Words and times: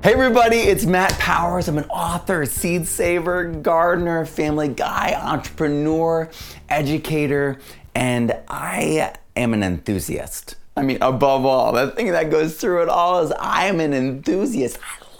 Hey 0.00 0.12
everybody, 0.12 0.58
it's 0.58 0.86
Matt 0.86 1.10
Powers. 1.18 1.66
I'm 1.66 1.76
an 1.76 1.90
author, 1.90 2.46
seed 2.46 2.86
saver, 2.86 3.46
gardener, 3.46 4.24
family 4.24 4.68
guy, 4.68 5.12
entrepreneur, 5.20 6.30
educator, 6.68 7.58
and 7.96 8.32
I 8.46 9.14
am 9.34 9.54
an 9.54 9.64
enthusiast. 9.64 10.54
I 10.76 10.82
mean, 10.82 10.98
above 11.00 11.44
all, 11.44 11.72
the 11.72 11.90
thing 11.90 12.12
that 12.12 12.30
goes 12.30 12.56
through 12.56 12.84
it 12.84 12.88
all 12.88 13.24
is 13.24 13.32
I 13.32 13.66
am 13.66 13.80
an 13.80 13.92
enthusiast. 13.92 14.78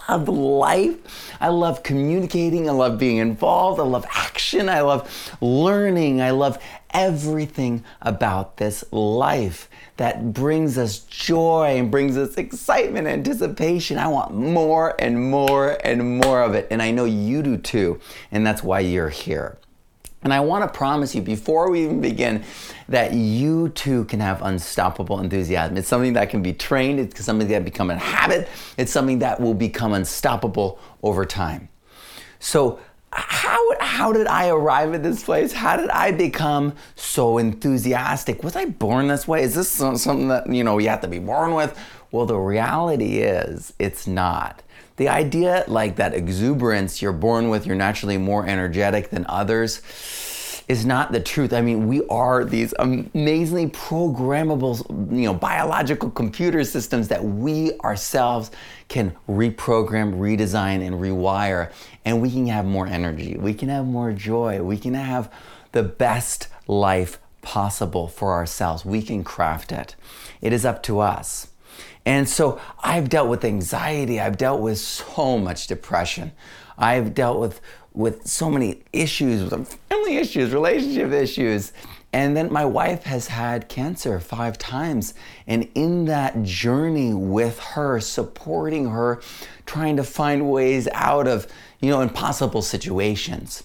Love 0.09 0.27
life. 0.27 1.35
I 1.39 1.49
love 1.49 1.83
communicating. 1.83 2.67
I 2.67 2.71
love 2.71 2.97
being 2.97 3.17
involved. 3.17 3.79
I 3.79 3.83
love 3.83 4.07
action. 4.09 4.67
I 4.67 4.81
love 4.81 5.37
learning. 5.39 6.19
I 6.19 6.31
love 6.31 6.57
everything 6.89 7.83
about 8.01 8.57
this 8.57 8.83
life 8.91 9.69
that 9.97 10.33
brings 10.33 10.79
us 10.79 10.99
joy 10.99 11.75
and 11.77 11.91
brings 11.91 12.17
us 12.17 12.37
excitement, 12.37 13.07
anticipation. 13.07 13.99
I 13.99 14.07
want 14.07 14.33
more 14.33 14.95
and 14.99 15.29
more 15.29 15.77
and 15.83 16.17
more 16.17 16.41
of 16.41 16.55
it. 16.55 16.67
And 16.71 16.81
I 16.81 16.89
know 16.89 17.05
you 17.05 17.43
do 17.43 17.57
too. 17.57 17.99
And 18.31 18.47
that's 18.47 18.63
why 18.63 18.79
you're 18.79 19.09
here. 19.09 19.59
And 20.21 20.33
I 20.33 20.41
want 20.41 20.71
to 20.71 20.77
promise 20.77 21.15
you 21.15 21.21
before 21.21 21.69
we 21.71 21.83
even 21.83 22.01
begin 22.01 22.43
that 22.89 23.13
you 23.13 23.69
too 23.69 24.03
can 24.05 24.19
have 24.19 24.41
unstoppable 24.41 25.19
enthusiasm. 25.19 25.77
It's 25.77 25.87
something 25.87 26.13
that 26.13 26.29
can 26.29 26.41
be 26.41 26.53
trained, 26.53 26.99
it's 26.99 27.23
something 27.23 27.47
that 27.47 27.63
become 27.63 27.89
a 27.89 27.97
habit, 27.97 28.49
it's 28.77 28.91
something 28.91 29.19
that 29.19 29.39
will 29.39 29.53
become 29.53 29.93
unstoppable 29.93 30.79
over 31.03 31.25
time. 31.25 31.69
So, 32.39 32.79
how, 33.11 33.59
how 33.79 34.13
did 34.13 34.27
I 34.27 34.49
arrive 34.49 34.93
at 34.93 35.01
this 35.01 35.23
place? 35.23 35.51
How 35.51 35.77
did 35.77 35.89
I 35.89 36.11
become 36.11 36.73
so 36.95 37.39
enthusiastic? 37.39 38.43
Was 38.43 38.55
I 38.55 38.65
born 38.65 39.07
this 39.07 39.27
way? 39.27 39.41
Is 39.41 39.55
this 39.55 39.67
something 39.69 40.27
that, 40.27 40.47
you 40.47 40.63
know, 40.63 40.77
you 40.77 40.89
have 40.89 41.01
to 41.01 41.07
be 41.07 41.17
born 41.17 41.55
with? 41.55 41.77
Well, 42.11 42.27
the 42.27 42.37
reality 42.37 43.19
is 43.19 43.73
it's 43.79 44.05
not. 44.05 44.61
The 44.99 45.07
idea 45.07 45.63
like 45.69 45.95
that 45.95 46.13
exuberance 46.13 47.01
you're 47.01 47.13
born 47.13 47.47
with, 47.47 47.65
you're 47.65 47.77
naturally 47.77 48.17
more 48.17 48.45
energetic 48.45 49.11
than 49.11 49.25
others 49.29 49.81
is 50.67 50.85
not 50.85 51.13
the 51.13 51.21
truth. 51.21 51.53
I 51.53 51.61
mean, 51.61 51.87
we 51.87 52.05
are 52.07 52.43
these 52.43 52.73
amazingly 52.79 53.67
programmable, 53.67 54.85
you 55.09 55.23
know, 55.23 55.33
biological 55.33 56.11
computer 56.11 56.65
systems 56.65 57.07
that 57.07 57.23
we 57.23 57.71
ourselves 57.79 58.51
can 58.89 59.15
reprogram, 59.29 60.19
redesign, 60.19 60.85
and 60.85 60.95
rewire, 60.95 61.71
and 62.03 62.21
we 62.21 62.29
can 62.29 62.47
have 62.47 62.65
more 62.65 62.85
energy. 62.85 63.37
We 63.37 63.53
can 63.53 63.69
have 63.69 63.85
more 63.85 64.11
joy. 64.11 64.61
We 64.61 64.77
can 64.77 64.95
have 64.95 65.31
the 65.71 65.83
best 65.83 66.49
life 66.67 67.19
possible 67.41 68.09
for 68.09 68.33
ourselves. 68.33 68.83
We 68.83 69.01
can 69.01 69.23
craft 69.23 69.71
it. 69.71 69.95
It 70.41 70.51
is 70.51 70.65
up 70.65 70.83
to 70.83 70.99
us. 70.99 71.47
And 72.05 72.27
so 72.27 72.59
I've 72.79 73.09
dealt 73.09 73.29
with 73.29 73.45
anxiety. 73.45 74.19
I've 74.19 74.37
dealt 74.37 74.61
with 74.61 74.79
so 74.79 75.37
much 75.37 75.67
depression. 75.67 76.31
I've 76.77 77.13
dealt 77.13 77.39
with 77.39 77.61
with 77.93 78.25
so 78.27 78.49
many 78.49 78.83
issues, 78.93 79.49
family 79.89 80.17
issues, 80.17 80.53
relationship 80.53 81.11
issues. 81.11 81.73
And 82.11 82.35
then 82.35 82.51
my 82.51 82.65
wife 82.65 83.03
has 83.03 83.27
had 83.27 83.69
cancer 83.69 84.19
five 84.19 84.57
times. 84.57 85.13
And 85.45 85.69
in 85.75 86.05
that 86.05 86.41
journey 86.43 87.13
with 87.13 87.59
her, 87.59 87.99
supporting 87.99 88.89
her, 88.89 89.21
trying 89.65 89.97
to 89.97 90.03
find 90.03 90.49
ways 90.49 90.87
out 90.93 91.27
of, 91.27 91.47
you 91.79 91.89
know, 91.89 92.01
impossible 92.01 92.61
situations, 92.61 93.63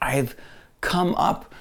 I've 0.00 0.34
come 0.80 1.14
up 1.14 1.52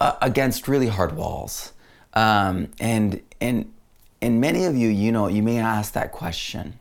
uh, 0.00 0.16
against 0.20 0.68
really 0.68 0.88
hard 0.88 1.16
walls. 1.16 1.72
Um, 2.12 2.68
and, 2.80 3.20
and, 3.40 3.72
and 4.22 4.40
many 4.40 4.64
of 4.64 4.76
you, 4.76 4.88
you 4.88 5.12
know, 5.12 5.28
you 5.28 5.42
may 5.42 5.58
ask 5.58 5.92
that 5.94 6.12
question 6.12 6.78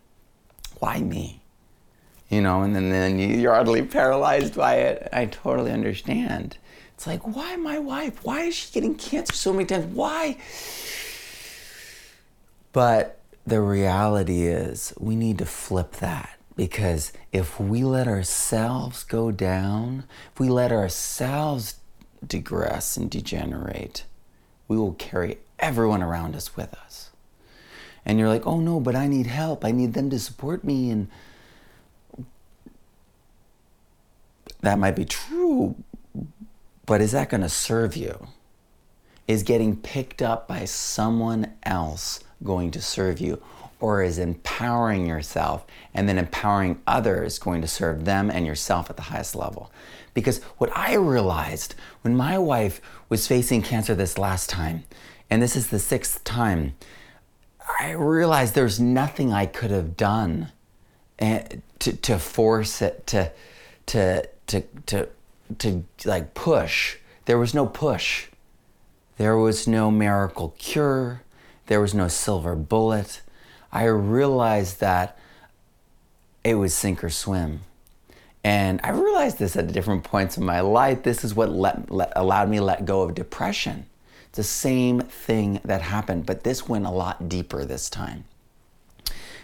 why 0.80 1.00
me? 1.00 1.40
you 2.30 2.42
know, 2.42 2.62
and 2.62 2.76
then, 2.76 2.90
then 2.90 3.18
you're 3.18 3.56
utterly 3.56 3.82
paralyzed 3.82 4.56
by 4.56 4.76
it. 4.76 5.10
I 5.12 5.26
totally 5.26 5.72
understand. 5.72 6.58
It's 6.94 7.08
like, 7.08 7.26
why 7.28 7.56
my 7.56 7.80
wife? 7.80 8.24
Why 8.24 8.44
is 8.44 8.56
she 8.56 8.72
getting 8.72 8.96
cancer 8.96 9.34
so 9.34 9.52
many 9.52 9.66
times? 9.66 9.86
Why? 9.94 10.38
But 12.72 13.20
the 13.48 13.62
reality 13.62 14.44
is, 14.44 14.94
we 15.00 15.16
need 15.16 15.40
to 15.40 15.46
flip 15.46 15.94
that 15.94 16.38
because 16.56 17.12
if 17.32 17.60
we 17.60 17.84
let 17.84 18.08
ourselves 18.08 19.04
go 19.04 19.32
down, 19.32 20.04
if 20.32 20.40
we 20.40 20.50
let 20.50 20.72
ourselves 20.72 21.80
digress 22.26 22.96
and 22.96 23.10
degenerate, 23.10 24.04
we 24.68 24.78
will 24.78 24.94
carry 24.94 25.40
everyone 25.58 26.04
around 26.04 26.36
us 26.36 26.56
with 26.56 26.76
us. 26.76 27.09
And 28.10 28.18
you're 28.18 28.28
like, 28.28 28.48
oh 28.48 28.60
no, 28.60 28.80
but 28.80 28.96
I 28.96 29.06
need 29.06 29.28
help. 29.28 29.64
I 29.64 29.70
need 29.70 29.94
them 29.94 30.10
to 30.10 30.18
support 30.18 30.64
me. 30.64 30.90
And 30.90 31.10
that 34.62 34.80
might 34.80 34.96
be 34.96 35.06
true, 35.06 35.76
but 36.88 37.02
is 37.02 37.12
that 37.12 37.30
going 37.30 37.42
to 37.42 37.50
serve 37.50 37.96
you? 37.96 38.30
Is 39.28 39.44
getting 39.44 39.78
picked 39.78 40.24
up 40.24 40.48
by 40.48 40.66
someone 40.66 41.54
else 41.62 42.22
going 42.44 42.72
to 42.72 42.82
serve 42.82 43.20
you? 43.20 43.44
Or 43.80 44.02
is 44.02 44.18
empowering 44.18 45.06
yourself 45.06 45.68
and 45.94 46.10
then 46.10 46.18
empowering 46.18 46.82
others 46.88 47.38
going 47.38 47.62
to 47.62 47.68
serve 47.68 48.06
them 48.06 48.32
and 48.32 48.44
yourself 48.44 48.90
at 48.90 48.96
the 48.96 49.04
highest 49.04 49.36
level? 49.36 49.72
Because 50.16 50.42
what 50.58 50.76
I 50.76 50.96
realized 50.96 51.76
when 52.02 52.18
my 52.18 52.40
wife 52.40 52.82
was 53.08 53.28
facing 53.28 53.62
cancer 53.62 53.94
this 53.94 54.18
last 54.18 54.50
time, 54.50 54.86
and 55.30 55.44
this 55.44 55.56
is 55.56 55.68
the 55.68 55.78
sixth 55.78 56.24
time, 56.24 56.74
I 57.80 57.92
realized 57.92 58.56
there's 58.56 58.80
nothing 58.80 59.34
I 59.34 59.46
could 59.46 59.72
have 59.72 59.98
done 59.98 60.52
eh, 61.20 61.44
to, 61.80 61.96
to 61.96 62.20
force 62.20 62.82
it 62.82 63.06
to, 63.08 63.32
to, 63.88 64.28
to 64.48 64.64
to 64.88 65.08
to 65.58 65.84
like 66.06 66.34
push. 66.34 66.98
There 67.26 67.38
was 67.38 67.54
no 67.54 67.66
push. 67.66 68.28
There 69.18 69.38
was 69.38 69.68
no 69.68 69.92
miracle 69.92 70.56
cure. 70.58 71.24
There 71.68 71.82
was 71.82 71.94
no 71.94 72.08
silver 72.08 72.56
bullet. 72.56 73.22
I 73.72 73.86
realized 73.86 74.80
that 74.80 75.18
it 76.44 76.56
was 76.56 76.74
sink 76.74 77.04
or 77.04 77.10
swim. 77.10 77.62
And 78.44 78.80
I 78.84 78.92
realized 78.92 79.38
this 79.38 79.56
at 79.56 79.72
different 79.72 80.04
points 80.04 80.38
in 80.38 80.46
my 80.46 80.62
life. 80.62 81.04
This 81.04 81.24
is 81.24 81.36
what 81.36 81.52
let, 81.52 81.92
let, 81.92 82.14
allowed 82.16 82.50
me 82.50 82.58
to 82.58 82.64
let 82.64 82.86
go 82.86 83.02
of 83.02 83.14
depression. 83.14 83.86
It's 84.30 84.38
the 84.38 84.44
same 84.44 85.02
thing 85.02 85.60
that 85.66 85.82
happened, 85.82 86.26
but 86.26 86.44
this 86.44 86.68
went 86.68 86.86
a 86.86 86.92
lot 86.92 87.28
deeper 87.30 87.66
this 87.66 87.90
time. 87.90 88.26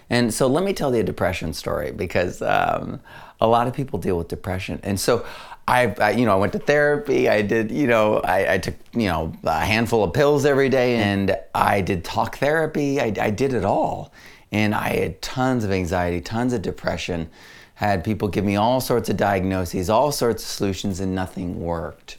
And 0.10 0.34
so 0.34 0.48
let 0.48 0.64
me 0.64 0.74
tell 0.74 0.94
a 0.94 1.04
depression 1.04 1.54
story 1.54 1.92
because 1.92 2.42
um, 2.42 3.00
a 3.42 3.48
lot 3.48 3.68
of 3.68 3.74
people 3.74 3.98
deal 4.00 4.18
with 4.18 4.28
depression. 4.28 4.80
And 4.84 5.00
so 5.00 5.26
I, 5.68 5.96
I, 6.00 6.12
you 6.12 6.26
know, 6.26 6.34
I 6.34 6.36
went 6.36 6.54
to 6.54 6.60
therapy. 6.60 7.28
I 7.28 7.42
did, 7.42 7.72
you 7.72 7.88
know, 7.88 8.18
I, 8.20 8.54
I, 8.54 8.58
took, 8.60 8.76
you 8.94 9.08
know, 9.08 9.34
a 9.44 9.66
handful 9.66 10.04
of 10.04 10.14
pills 10.14 10.46
every 10.46 10.70
day, 10.70 10.98
and 10.98 11.36
I 11.56 11.82
did 11.82 12.04
talk 12.04 12.38
therapy. 12.38 13.02
I, 13.02 13.14
I 13.20 13.32
did 13.32 13.54
it 13.54 13.66
all, 13.66 14.14
and 14.52 14.76
I 14.76 14.90
had 14.90 15.22
tons 15.24 15.64
of 15.64 15.72
anxiety, 15.72 16.22
tons 16.22 16.54
of 16.54 16.62
depression. 16.62 17.30
Had 17.74 18.04
people 18.04 18.28
give 18.28 18.46
me 18.46 18.56
all 18.56 18.80
sorts 18.80 19.10
of 19.10 19.18
diagnoses, 19.18 19.90
all 19.90 20.12
sorts 20.12 20.44
of 20.44 20.50
solutions, 20.50 21.00
and 21.00 21.16
nothing 21.16 21.60
worked. 21.60 22.18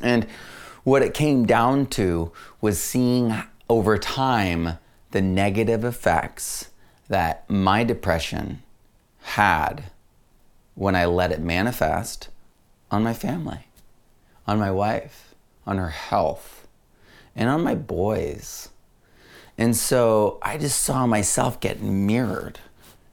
And 0.00 0.26
what 0.84 1.02
it 1.02 1.14
came 1.14 1.46
down 1.46 1.86
to 1.86 2.32
was 2.60 2.80
seeing 2.80 3.34
over 3.68 3.96
time 3.98 4.78
the 5.12 5.22
negative 5.22 5.84
effects 5.84 6.70
that 7.08 7.48
my 7.48 7.84
depression 7.84 8.62
had 9.22 9.84
when 10.74 10.96
I 10.96 11.04
let 11.04 11.32
it 11.32 11.40
manifest 11.40 12.28
on 12.90 13.02
my 13.02 13.14
family, 13.14 13.66
on 14.46 14.58
my 14.58 14.70
wife, 14.70 15.34
on 15.66 15.78
her 15.78 15.90
health, 15.90 16.66
and 17.36 17.48
on 17.48 17.62
my 17.62 17.74
boys. 17.74 18.70
And 19.56 19.76
so 19.76 20.38
I 20.42 20.58
just 20.58 20.80
saw 20.80 21.06
myself 21.06 21.60
get 21.60 21.82
mirrored 21.82 22.58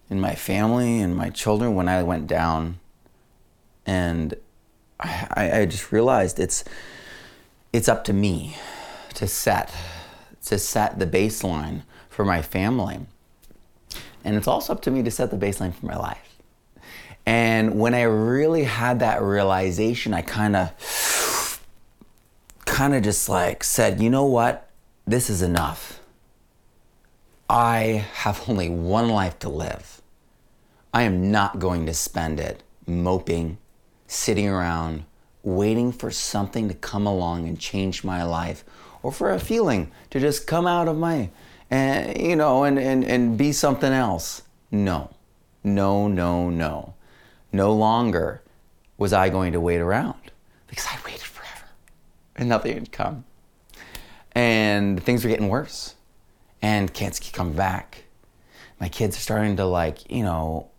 in 0.09 0.19
my 0.19 0.35
family 0.35 0.99
and 0.99 1.15
my 1.15 1.29
children 1.29 1.75
when 1.75 1.87
I 1.87 2.01
went 2.03 2.27
down. 2.27 2.79
And 3.85 4.33
I, 4.99 5.61
I 5.61 5.65
just 5.65 5.91
realized 5.91 6.39
it's 6.39 6.63
it's 7.71 7.87
up 7.87 8.03
to 8.05 8.13
me 8.13 8.55
to 9.15 9.27
set 9.27 9.73
to 10.45 10.57
set 10.57 10.97
the 10.99 11.05
baseline 11.05 11.83
for 12.09 12.25
my 12.25 12.41
family. 12.41 12.99
And 14.23 14.35
it's 14.35 14.47
also 14.47 14.73
up 14.73 14.81
to 14.83 14.91
me 14.91 15.03
to 15.03 15.11
set 15.11 15.31
the 15.31 15.37
baseline 15.37 15.73
for 15.73 15.85
my 15.85 15.97
life. 15.97 16.37
And 17.25 17.79
when 17.79 17.93
I 17.93 18.03
really 18.03 18.63
had 18.63 18.99
that 18.99 19.21
realization, 19.21 20.13
I 20.13 20.21
kind 20.21 20.55
of 20.55 21.61
kind 22.65 22.95
of 22.95 23.03
just 23.03 23.29
like 23.29 23.63
said, 23.63 24.01
"You 24.01 24.09
know 24.09 24.25
what? 24.25 24.69
This 25.05 25.29
is 25.29 25.41
enough. 25.41 25.99
I 27.49 28.05
have 28.13 28.47
only 28.47 28.69
one 28.69 29.09
life 29.09 29.39
to 29.39 29.49
live. 29.49 30.01
I 30.93 31.03
am 31.03 31.31
not 31.31 31.59
going 31.59 31.85
to 31.85 31.93
spend 31.93 32.39
it 32.39 32.63
moping, 32.87 33.57
sitting 34.07 34.47
around, 34.47 35.05
waiting 35.43 35.91
for 35.91 36.11
something 36.11 36.67
to 36.67 36.73
come 36.73 37.07
along 37.07 37.47
and 37.47 37.59
change 37.59 38.03
my 38.03 38.23
life 38.23 38.63
or 39.01 39.11
for 39.11 39.31
a 39.31 39.39
feeling 39.39 39.91
to 40.09 40.19
just 40.19 40.45
come 40.45 40.67
out 40.67 40.87
of 40.87 40.97
my 40.97 41.29
and 41.71 42.19
you 42.19 42.35
know 42.35 42.63
and, 42.63 42.77
and, 42.77 43.03
and 43.05 43.37
be 43.37 43.51
something 43.51 43.93
else 43.93 44.41
no 44.71 45.09
no, 45.63 46.07
no, 46.07 46.49
no. 46.49 46.93
No 47.51 47.73
longer 47.73 48.41
was 48.97 49.13
I 49.13 49.29
going 49.29 49.53
to 49.53 49.59
wait 49.59 49.79
around 49.79 50.31
because 50.67 50.85
I 50.87 50.97
waited 51.05 51.21
forever 51.21 51.65
and 52.35 52.49
nothing 52.49 52.73
had 52.73 52.91
come. 52.91 53.25
And 54.33 55.01
things 55.03 55.23
were 55.23 55.29
getting 55.29 55.49
worse 55.49 55.95
and 56.61 56.93
can't 56.93 57.19
keep 57.19 57.33
coming 57.33 57.55
back. 57.55 58.05
My 58.79 58.87
kids 58.87 59.17
are 59.17 59.21
starting 59.21 59.57
to 59.57 59.65
like, 59.65 60.09
you 60.11 60.23
know, 60.23 60.69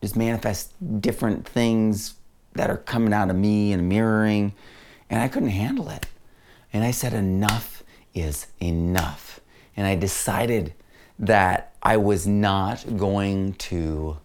just 0.00 0.16
manifest 0.16 0.72
different 1.00 1.48
things 1.48 2.14
that 2.54 2.70
are 2.70 2.76
coming 2.76 3.12
out 3.12 3.30
of 3.30 3.36
me 3.36 3.72
and 3.72 3.88
mirroring, 3.88 4.52
and 5.10 5.20
I 5.20 5.28
couldn't 5.28 5.50
handle 5.50 5.88
it. 5.88 6.06
And 6.72 6.84
I 6.84 6.90
said, 6.90 7.12
enough 7.12 7.82
is 8.14 8.46
enough. 8.60 9.40
And 9.76 9.86
I 9.86 9.94
decided 9.94 10.74
that 11.18 11.74
I 11.82 11.96
was 11.96 12.26
not 12.26 12.96
going 12.96 13.54
to 13.54 14.18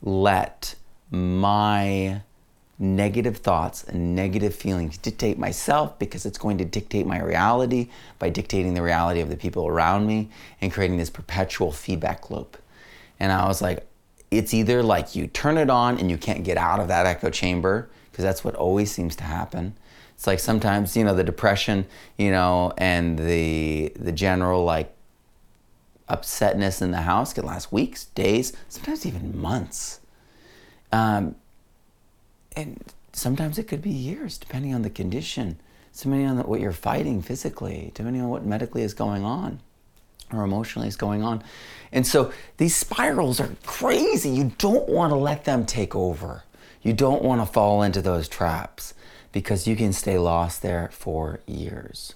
let 0.00 0.74
my 1.10 2.22
negative 2.78 3.36
thoughts 3.36 3.84
and 3.84 4.16
negative 4.16 4.54
feelings 4.54 4.98
dictate 4.98 5.38
myself 5.38 5.98
because 5.98 6.26
it's 6.26 6.38
going 6.38 6.58
to 6.58 6.64
dictate 6.64 7.06
my 7.06 7.20
reality 7.22 7.88
by 8.18 8.28
dictating 8.28 8.74
the 8.74 8.82
reality 8.82 9.20
of 9.20 9.28
the 9.28 9.36
people 9.36 9.68
around 9.68 10.06
me 10.06 10.28
and 10.60 10.72
creating 10.72 10.96
this 10.96 11.10
perpetual 11.10 11.70
feedback 11.70 12.30
loop. 12.30 12.56
And 13.20 13.30
I 13.30 13.46
was 13.46 13.62
like, 13.62 13.86
it's 14.32 14.54
either 14.54 14.82
like 14.82 15.14
you 15.14 15.26
turn 15.26 15.58
it 15.58 15.68
on 15.68 15.98
and 15.98 16.10
you 16.10 16.16
can't 16.16 16.42
get 16.42 16.56
out 16.56 16.80
of 16.80 16.88
that 16.88 17.04
echo 17.04 17.28
chamber 17.28 17.90
because 18.10 18.24
that's 18.24 18.42
what 18.42 18.54
always 18.54 18.90
seems 18.90 19.14
to 19.16 19.24
happen. 19.24 19.76
It's 20.14 20.26
like 20.26 20.38
sometimes, 20.38 20.96
you 20.96 21.04
know, 21.04 21.14
the 21.14 21.22
depression, 21.22 21.86
you 22.16 22.30
know, 22.30 22.72
and 22.78 23.18
the 23.18 23.92
the 23.94 24.12
general 24.12 24.64
like 24.64 24.94
upsetness 26.08 26.80
in 26.80 26.92
the 26.92 27.02
house 27.02 27.34
can 27.34 27.44
last 27.44 27.72
weeks, 27.72 28.06
days, 28.06 28.54
sometimes 28.68 29.04
even 29.04 29.38
months. 29.38 30.00
Um, 30.92 31.36
and 32.56 32.82
sometimes 33.12 33.58
it 33.58 33.64
could 33.64 33.82
be 33.82 33.90
years, 33.90 34.38
depending 34.38 34.74
on 34.74 34.82
the 34.82 34.90
condition, 34.90 35.58
depending 35.96 36.26
on 36.26 36.38
what 36.38 36.60
you're 36.60 36.72
fighting 36.72 37.20
physically, 37.20 37.92
depending 37.94 38.22
on 38.22 38.28
what 38.28 38.44
medically 38.44 38.82
is 38.82 38.94
going 38.94 39.24
on 39.24 39.60
or 40.32 40.44
emotionally 40.44 40.88
is 40.88 40.96
going 40.96 41.22
on. 41.22 41.42
And 41.92 42.06
so 42.06 42.32
these 42.56 42.74
spirals 42.74 43.40
are 43.40 43.50
crazy. 43.64 44.30
You 44.30 44.52
don't 44.58 44.88
want 44.88 45.10
to 45.10 45.16
let 45.16 45.44
them 45.44 45.66
take 45.66 45.94
over. 45.94 46.44
You 46.82 46.92
don't 46.92 47.22
want 47.22 47.40
to 47.40 47.46
fall 47.46 47.82
into 47.82 48.02
those 48.02 48.28
traps 48.28 48.94
because 49.30 49.66
you 49.66 49.76
can 49.76 49.92
stay 49.92 50.18
lost 50.18 50.62
there 50.62 50.88
for 50.92 51.40
years. 51.46 52.14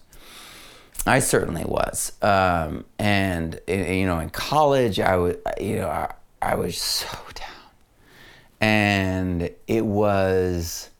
I 1.06 1.20
certainly 1.20 1.64
was. 1.64 2.12
Um, 2.20 2.84
and, 2.98 3.60
you 3.68 4.06
know, 4.06 4.18
in 4.18 4.30
college, 4.30 4.98
I 4.98 5.16
was, 5.16 5.36
you 5.60 5.76
know, 5.76 5.88
I, 5.88 6.12
I 6.42 6.54
was 6.56 6.76
so 6.78 7.08
down 7.34 7.46
and 8.60 9.50
it 9.66 9.84
was 9.84 10.90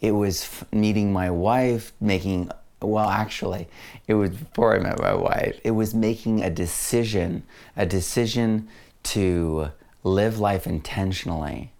it 0.00 0.12
was 0.12 0.64
meeting 0.72 1.12
my 1.12 1.30
wife 1.30 1.92
making 2.00 2.50
well 2.82 3.08
actually 3.08 3.68
it 4.06 4.14
was 4.14 4.30
before 4.30 4.74
i 4.74 4.78
met 4.78 4.98
my 5.00 5.14
wife 5.14 5.58
it 5.64 5.70
was 5.70 5.94
making 5.94 6.42
a 6.42 6.50
decision 6.50 7.42
a 7.76 7.86
decision 7.86 8.68
to 9.02 9.70
live 10.04 10.38
life 10.38 10.66
intentionally. 10.66 11.72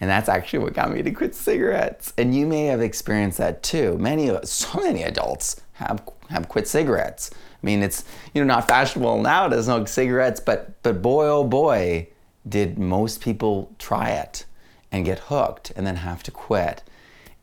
And 0.00 0.08
that's 0.08 0.28
actually 0.28 0.60
what 0.60 0.74
got 0.74 0.92
me 0.92 1.02
to 1.02 1.10
quit 1.10 1.34
cigarettes. 1.34 2.12
And 2.16 2.34
you 2.34 2.46
may 2.46 2.66
have 2.66 2.80
experienced 2.80 3.38
that 3.38 3.62
too. 3.62 3.98
Many 3.98 4.28
of 4.28 4.46
so 4.48 4.80
many 4.80 5.02
adults 5.02 5.60
have 5.74 6.02
have 6.30 6.48
quit 6.48 6.68
cigarettes. 6.68 7.30
I 7.32 7.66
mean 7.66 7.82
it's 7.82 8.04
you 8.32 8.44
know 8.44 8.54
not 8.54 8.68
fashionable 8.68 9.22
now 9.22 9.48
to 9.48 9.62
smoke 9.62 9.88
cigarettes 9.88 10.38
but 10.40 10.80
but 10.82 11.02
boy 11.02 11.26
oh 11.26 11.44
boy 11.44 12.08
did 12.48 12.78
most 12.78 13.20
people 13.20 13.74
try 13.78 14.10
it 14.10 14.44
and 14.92 15.04
get 15.04 15.18
hooked 15.18 15.72
and 15.74 15.86
then 15.86 15.96
have 15.96 16.22
to 16.24 16.30
quit. 16.30 16.82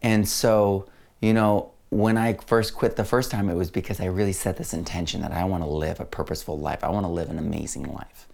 And 0.02 0.28
so, 0.28 0.88
you 1.20 1.34
know, 1.34 1.72
when 1.90 2.18
I 2.18 2.34
first 2.34 2.76
quit 2.76 2.96
the 2.96 3.06
first 3.06 3.32
time, 3.32 3.50
it 3.50 3.56
was 3.56 3.72
because 3.72 4.00
I 4.00 4.06
really 4.06 4.34
set 4.34 4.58
this 4.58 4.74
intention 4.74 5.22
that 5.22 5.32
I 5.32 5.46
want 5.46 5.64
to 5.64 5.70
live 5.70 6.00
a 6.00 6.06
purposeful 6.06 6.60
life. 6.60 6.84
I 6.84 6.90
want 6.90 7.06
to 7.06 7.12
live 7.12 7.30
an 7.30 7.38
amazing 7.38 7.94
life. 7.94 8.28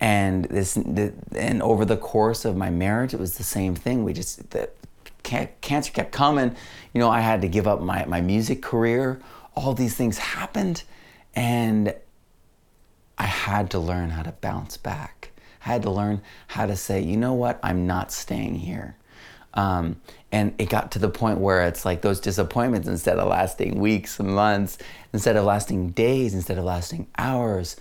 And 0.00 0.46
this, 0.46 0.74
the, 0.74 1.12
and 1.36 1.62
over 1.62 1.84
the 1.84 1.96
course 1.96 2.44
of 2.44 2.56
my 2.56 2.70
marriage, 2.70 3.14
it 3.14 3.20
was 3.20 3.36
the 3.36 3.44
same 3.44 3.74
thing. 3.74 4.02
We 4.02 4.12
just 4.12 4.50
the 4.50 4.68
cancer 5.22 5.92
kept 5.92 6.10
coming. 6.12 6.56
You 6.92 7.00
know, 7.00 7.08
I 7.08 7.20
had 7.20 7.40
to 7.42 7.48
give 7.48 7.68
up 7.68 7.80
my 7.80 8.04
my 8.06 8.20
music 8.20 8.62
career. 8.62 9.20
All 9.54 9.74
these 9.74 9.94
things 9.94 10.18
happened, 10.18 10.82
and 11.36 11.94
I 13.18 13.26
had 13.26 13.70
to 13.70 13.78
learn 13.78 14.10
how 14.10 14.22
to 14.22 14.32
bounce 14.32 14.76
back. 14.76 15.30
I 15.64 15.68
had 15.68 15.82
to 15.82 15.90
learn 15.90 16.22
how 16.48 16.66
to 16.66 16.74
say, 16.74 17.00
you 17.00 17.16
know 17.16 17.34
what, 17.34 17.60
I'm 17.62 17.86
not 17.86 18.10
staying 18.10 18.56
here. 18.56 18.96
Um, 19.54 20.00
and 20.30 20.54
it 20.58 20.70
got 20.70 20.92
to 20.92 20.98
the 20.98 21.10
point 21.10 21.38
where 21.38 21.66
it's 21.66 21.84
like 21.84 22.00
those 22.00 22.20
disappointments, 22.20 22.88
instead 22.88 23.18
of 23.18 23.28
lasting 23.28 23.78
weeks 23.78 24.18
and 24.18 24.34
months, 24.34 24.78
instead 25.12 25.36
of 25.36 25.44
lasting 25.44 25.90
days, 25.90 26.34
instead 26.34 26.58
of 26.58 26.64
lasting 26.64 27.06
hours, 27.18 27.76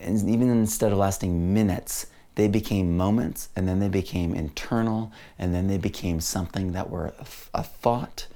and 0.00 0.28
even 0.28 0.50
instead 0.50 0.92
of 0.92 0.98
lasting 0.98 1.54
minutes, 1.54 2.06
they 2.34 2.48
became 2.48 2.96
moments 2.96 3.48
and 3.54 3.68
then 3.68 3.78
they 3.78 3.88
became 3.88 4.34
internal 4.34 5.12
and 5.38 5.54
then 5.54 5.68
they 5.68 5.78
became 5.78 6.20
something 6.20 6.72
that 6.72 6.90
were 6.90 7.14
a, 7.18 7.26
a 7.54 7.62
thought 7.62 8.26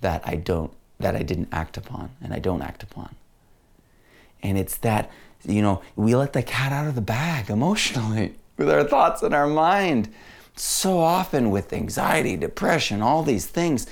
that 0.00 0.22
I 0.26 0.36
don't 0.36 0.72
that 1.00 1.16
I 1.16 1.22
didn't 1.22 1.48
act 1.52 1.76
upon 1.76 2.10
and 2.22 2.32
I 2.32 2.38
don't 2.38 2.62
act 2.62 2.82
upon. 2.82 3.14
And 4.42 4.56
it's 4.56 4.76
that 4.78 5.10
you 5.46 5.60
know, 5.60 5.82
we 5.94 6.14
let 6.14 6.32
the 6.32 6.42
cat 6.42 6.72
out 6.72 6.86
of 6.86 6.94
the 6.94 7.02
bag 7.02 7.50
emotionally 7.50 8.34
with 8.56 8.70
our 8.70 8.84
thoughts 8.84 9.22
and 9.22 9.34
our 9.34 9.46
mind. 9.46 10.12
So 10.56 10.98
often 10.98 11.50
with 11.50 11.72
anxiety, 11.72 12.36
depression, 12.36 13.02
all 13.02 13.22
these 13.22 13.46
things. 13.46 13.86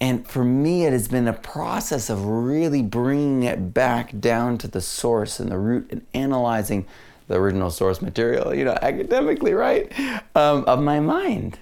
And 0.00 0.26
for 0.26 0.44
me, 0.44 0.86
it 0.86 0.92
has 0.92 1.08
been 1.08 1.28
a 1.28 1.34
process 1.34 2.08
of 2.08 2.24
really 2.24 2.82
bringing 2.82 3.42
it 3.42 3.74
back 3.74 4.18
down 4.18 4.56
to 4.58 4.68
the 4.68 4.80
source 4.80 5.38
and 5.38 5.50
the 5.50 5.58
root 5.58 5.88
and 5.90 6.06
analyzing 6.14 6.86
the 7.28 7.36
original 7.36 7.70
source 7.70 8.00
material, 8.00 8.54
you 8.54 8.64
know, 8.64 8.76
academically, 8.80 9.52
right, 9.52 9.92
um, 10.34 10.64
of 10.64 10.80
my 10.80 11.00
mind 11.00 11.58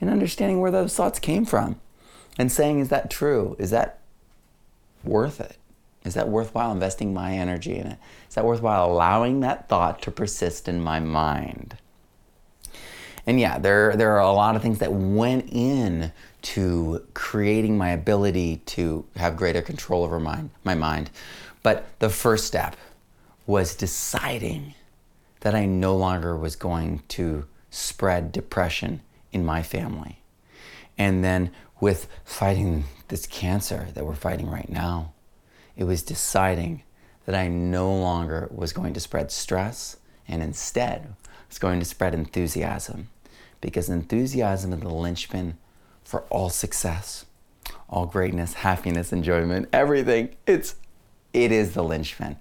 and 0.00 0.10
understanding 0.10 0.60
where 0.60 0.70
those 0.70 0.94
thoughts 0.94 1.18
came 1.18 1.46
from 1.46 1.80
and 2.38 2.52
saying, 2.52 2.80
is 2.80 2.88
that 2.90 3.10
true? 3.10 3.56
Is 3.58 3.70
that 3.70 4.00
worth 5.02 5.40
it? 5.40 5.56
Is 6.04 6.14
that 6.14 6.28
worthwhile 6.28 6.72
investing 6.72 7.14
my 7.14 7.32
energy 7.32 7.76
in 7.76 7.86
it? 7.86 7.98
Is 8.28 8.34
that 8.34 8.44
worthwhile 8.44 8.90
allowing 8.90 9.40
that 9.40 9.68
thought 9.68 10.02
to 10.02 10.10
persist 10.10 10.68
in 10.68 10.80
my 10.80 11.00
mind? 11.00 11.78
And 13.26 13.38
yeah, 13.38 13.58
there, 13.58 13.96
there 13.96 14.12
are 14.12 14.20
a 14.20 14.32
lot 14.32 14.56
of 14.56 14.62
things 14.62 14.78
that 14.80 14.92
went 14.92 15.48
in 15.52 16.12
to 16.42 17.06
creating 17.14 17.78
my 17.78 17.90
ability 17.90 18.62
to 18.66 19.04
have 19.16 19.36
greater 19.36 19.62
control 19.62 20.02
over 20.02 20.18
my, 20.18 20.44
my 20.64 20.74
mind. 20.74 21.10
But 21.62 21.86
the 22.00 22.10
first 22.10 22.46
step 22.46 22.76
was 23.46 23.74
deciding 23.74 24.74
that 25.40 25.54
I 25.54 25.66
no 25.66 25.96
longer 25.96 26.36
was 26.36 26.56
going 26.56 27.02
to 27.08 27.46
spread 27.70 28.32
depression 28.32 29.02
in 29.32 29.44
my 29.44 29.62
family. 29.62 30.20
And 30.98 31.24
then 31.24 31.50
with 31.80 32.08
fighting 32.24 32.84
this 33.08 33.26
cancer 33.26 33.88
that 33.94 34.04
we're 34.04 34.14
fighting 34.14 34.50
right 34.50 34.68
now, 34.68 35.12
it 35.76 35.84
was 35.84 36.02
deciding 36.02 36.82
that 37.24 37.34
I 37.34 37.48
no 37.48 37.92
longer 37.92 38.48
was 38.52 38.72
going 38.72 38.94
to 38.94 39.00
spread 39.00 39.30
stress 39.30 39.96
and 40.28 40.42
instead 40.42 41.14
was 41.52 41.58
going 41.58 41.78
to 41.78 41.84
spread 41.84 42.14
enthusiasm. 42.14 43.08
Because 43.60 43.88
enthusiasm 43.88 44.72
is 44.72 44.80
the 44.80 44.88
linchpin 44.88 45.58
for 46.02 46.22
all 46.30 46.48
success, 46.48 47.26
all 47.88 48.06
greatness, 48.06 48.54
happiness, 48.54 49.12
enjoyment, 49.12 49.68
everything. 49.72 50.34
It's 50.46 50.76
it 51.32 51.52
is 51.52 51.72
the 51.72 51.82
linchpin. 51.82 52.36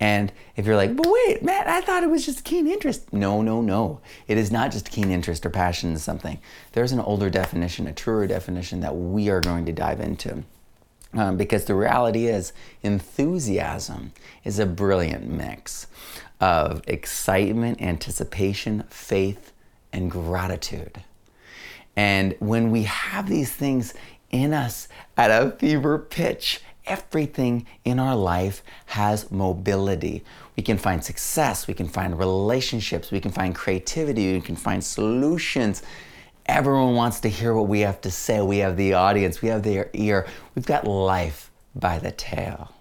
And 0.00 0.32
if 0.56 0.66
you're 0.66 0.76
like, 0.76 0.96
but 0.96 1.06
wait, 1.06 1.42
Matt, 1.42 1.66
I 1.66 1.80
thought 1.80 2.02
it 2.02 2.10
was 2.10 2.26
just 2.26 2.44
keen 2.44 2.66
interest. 2.66 3.12
No, 3.12 3.40
no, 3.40 3.62
no. 3.62 4.00
It 4.28 4.36
is 4.36 4.50
not 4.50 4.70
just 4.70 4.90
keen 4.90 5.10
interest 5.10 5.46
or 5.46 5.50
passion 5.50 5.90
in 5.90 5.98
something. 5.98 6.38
There's 6.72 6.92
an 6.92 7.00
older 7.00 7.30
definition, 7.30 7.86
a 7.86 7.92
truer 7.92 8.26
definition 8.26 8.80
that 8.80 8.96
we 8.96 9.30
are 9.30 9.40
going 9.40 9.64
to 9.66 9.72
dive 9.72 10.00
into. 10.00 10.44
Um, 11.14 11.36
because 11.36 11.64
the 11.64 11.74
reality 11.74 12.26
is, 12.26 12.52
enthusiasm 12.82 14.12
is 14.42 14.58
a 14.58 14.66
brilliant 14.66 15.26
mix 15.26 15.86
of 16.40 16.82
excitement, 16.86 17.80
anticipation, 17.80 18.84
faith, 18.88 19.52
and 19.92 20.10
gratitude. 20.10 21.02
And 21.96 22.34
when 22.40 22.70
we 22.70 22.82
have 22.84 23.28
these 23.28 23.52
things 23.52 23.94
in 24.30 24.52
us 24.52 24.88
at 25.16 25.30
a 25.30 25.52
fever 25.52 25.98
pitch, 25.98 26.60
everything 26.86 27.66
in 27.84 27.98
our 27.98 28.16
life 28.16 28.62
has 28.86 29.30
mobility. 29.30 30.24
We 30.56 30.62
can 30.62 30.76
find 30.76 31.04
success, 31.04 31.66
we 31.66 31.74
can 31.74 31.88
find 31.88 32.18
relationships, 32.18 33.10
we 33.10 33.20
can 33.20 33.30
find 33.30 33.54
creativity, 33.54 34.34
we 34.34 34.40
can 34.40 34.56
find 34.56 34.82
solutions 34.82 35.82
Everyone 36.46 36.94
wants 36.94 37.20
to 37.20 37.30
hear 37.30 37.54
what 37.54 37.68
we 37.68 37.80
have 37.80 38.02
to 38.02 38.10
say. 38.10 38.42
We 38.42 38.58
have 38.58 38.76
the 38.76 38.94
audience, 38.94 39.40
we 39.40 39.48
have 39.48 39.62
their 39.62 39.88
ear. 39.94 40.26
We've 40.54 40.66
got 40.66 40.86
life 40.86 41.50
by 41.74 41.98
the 41.98 42.12
tail. 42.12 42.73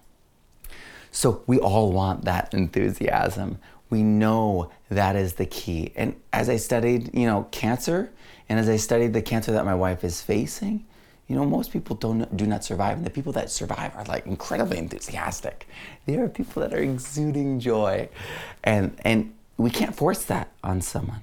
So 1.14 1.44
we 1.46 1.60
all 1.60 1.92
want 1.92 2.26
that 2.26 2.56
enthusiasm. 2.56 3.60
We 3.92 4.02
know 4.02 4.72
that 4.90 5.16
is 5.16 5.34
the 5.34 5.46
key. 5.46 5.94
And 5.96 6.20
as 6.34 6.50
I 6.50 6.56
studied, 6.56 7.14
you 7.14 7.28
know, 7.28 7.48
cancer, 7.52 8.12
and 8.50 8.60
as 8.60 8.68
I 8.68 8.78
studied 8.78 9.14
the 9.14 9.22
cancer 9.22 9.52
that 9.52 9.64
my 9.64 9.76
wife 9.76 10.04
is 10.04 10.24
facing, 10.24 10.86
you 11.28 11.36
know, 11.36 11.46
most 11.46 11.72
people 11.72 11.96
don't 11.96 12.36
do 12.36 12.48
not 12.48 12.64
survive, 12.64 12.98
and 12.98 13.06
the 13.06 13.12
people 13.12 13.32
that 13.34 13.52
survive 13.52 13.96
are 13.96 14.04
like 14.06 14.26
incredibly 14.26 14.80
enthusiastic. 14.80 15.68
They 16.08 16.18
are 16.18 16.28
people 16.28 16.64
that 16.64 16.74
are 16.74 16.82
exuding 16.82 17.60
joy, 17.60 18.10
and 18.64 19.00
and 19.06 19.34
we 19.58 19.70
can't 19.70 19.96
force 19.96 20.24
that 20.26 20.52
on 20.64 20.82
someone. 20.82 21.22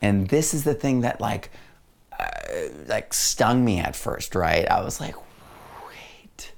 And 0.00 0.28
this 0.30 0.54
is 0.54 0.64
the 0.64 0.74
thing 0.74 1.02
that 1.02 1.20
like 1.20 1.50
uh, 2.18 2.26
like 2.86 3.12
stung 3.12 3.64
me 3.66 3.80
at 3.80 3.94
first, 3.94 4.34
right? 4.34 4.66
I 4.66 4.82
was 4.82 4.98
like, 4.98 5.14
wait, 5.86 6.52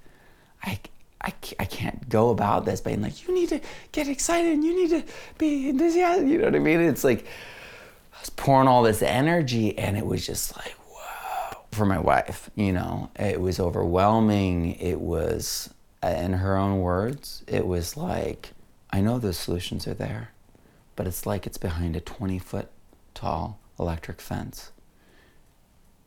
I 0.62 0.78
I, 1.24 1.32
I 1.58 1.64
can't 1.64 2.06
go 2.10 2.28
about 2.28 2.66
this 2.66 2.82
being 2.82 3.00
like, 3.00 3.26
you 3.26 3.34
need 3.34 3.48
to 3.48 3.60
get 3.92 4.08
excited 4.08 4.52
and 4.52 4.62
you 4.62 4.76
need 4.76 4.90
to 4.90 5.12
be 5.38 5.70
enthusiastic. 5.70 6.28
You 6.28 6.36
know 6.36 6.44
what 6.44 6.54
I 6.54 6.58
mean? 6.58 6.80
It's 6.80 7.02
like, 7.02 7.24
I 8.14 8.20
was 8.20 8.28
pouring 8.28 8.68
all 8.68 8.82
this 8.82 9.00
energy 9.00 9.76
and 9.78 9.96
it 9.96 10.04
was 10.04 10.26
just 10.26 10.54
like, 10.54 10.74
whoa. 10.86 11.60
For 11.72 11.86
my 11.86 11.98
wife, 11.98 12.50
you 12.54 12.72
know, 12.72 13.10
it 13.18 13.40
was 13.40 13.58
overwhelming. 13.58 14.74
It 14.74 15.00
was, 15.00 15.72
uh, 16.02 16.08
in 16.08 16.34
her 16.34 16.58
own 16.58 16.80
words, 16.80 17.42
it 17.46 17.66
was 17.66 17.96
like, 17.96 18.50
I 18.90 19.00
know 19.00 19.18
the 19.18 19.32
solutions 19.32 19.86
are 19.86 19.94
there, 19.94 20.30
but 20.94 21.06
it's 21.06 21.24
like 21.24 21.46
it's 21.46 21.58
behind 21.58 21.96
a 21.96 22.00
20 22.00 22.38
foot 22.38 22.68
tall 23.14 23.58
electric 23.78 24.20
fence. 24.20 24.72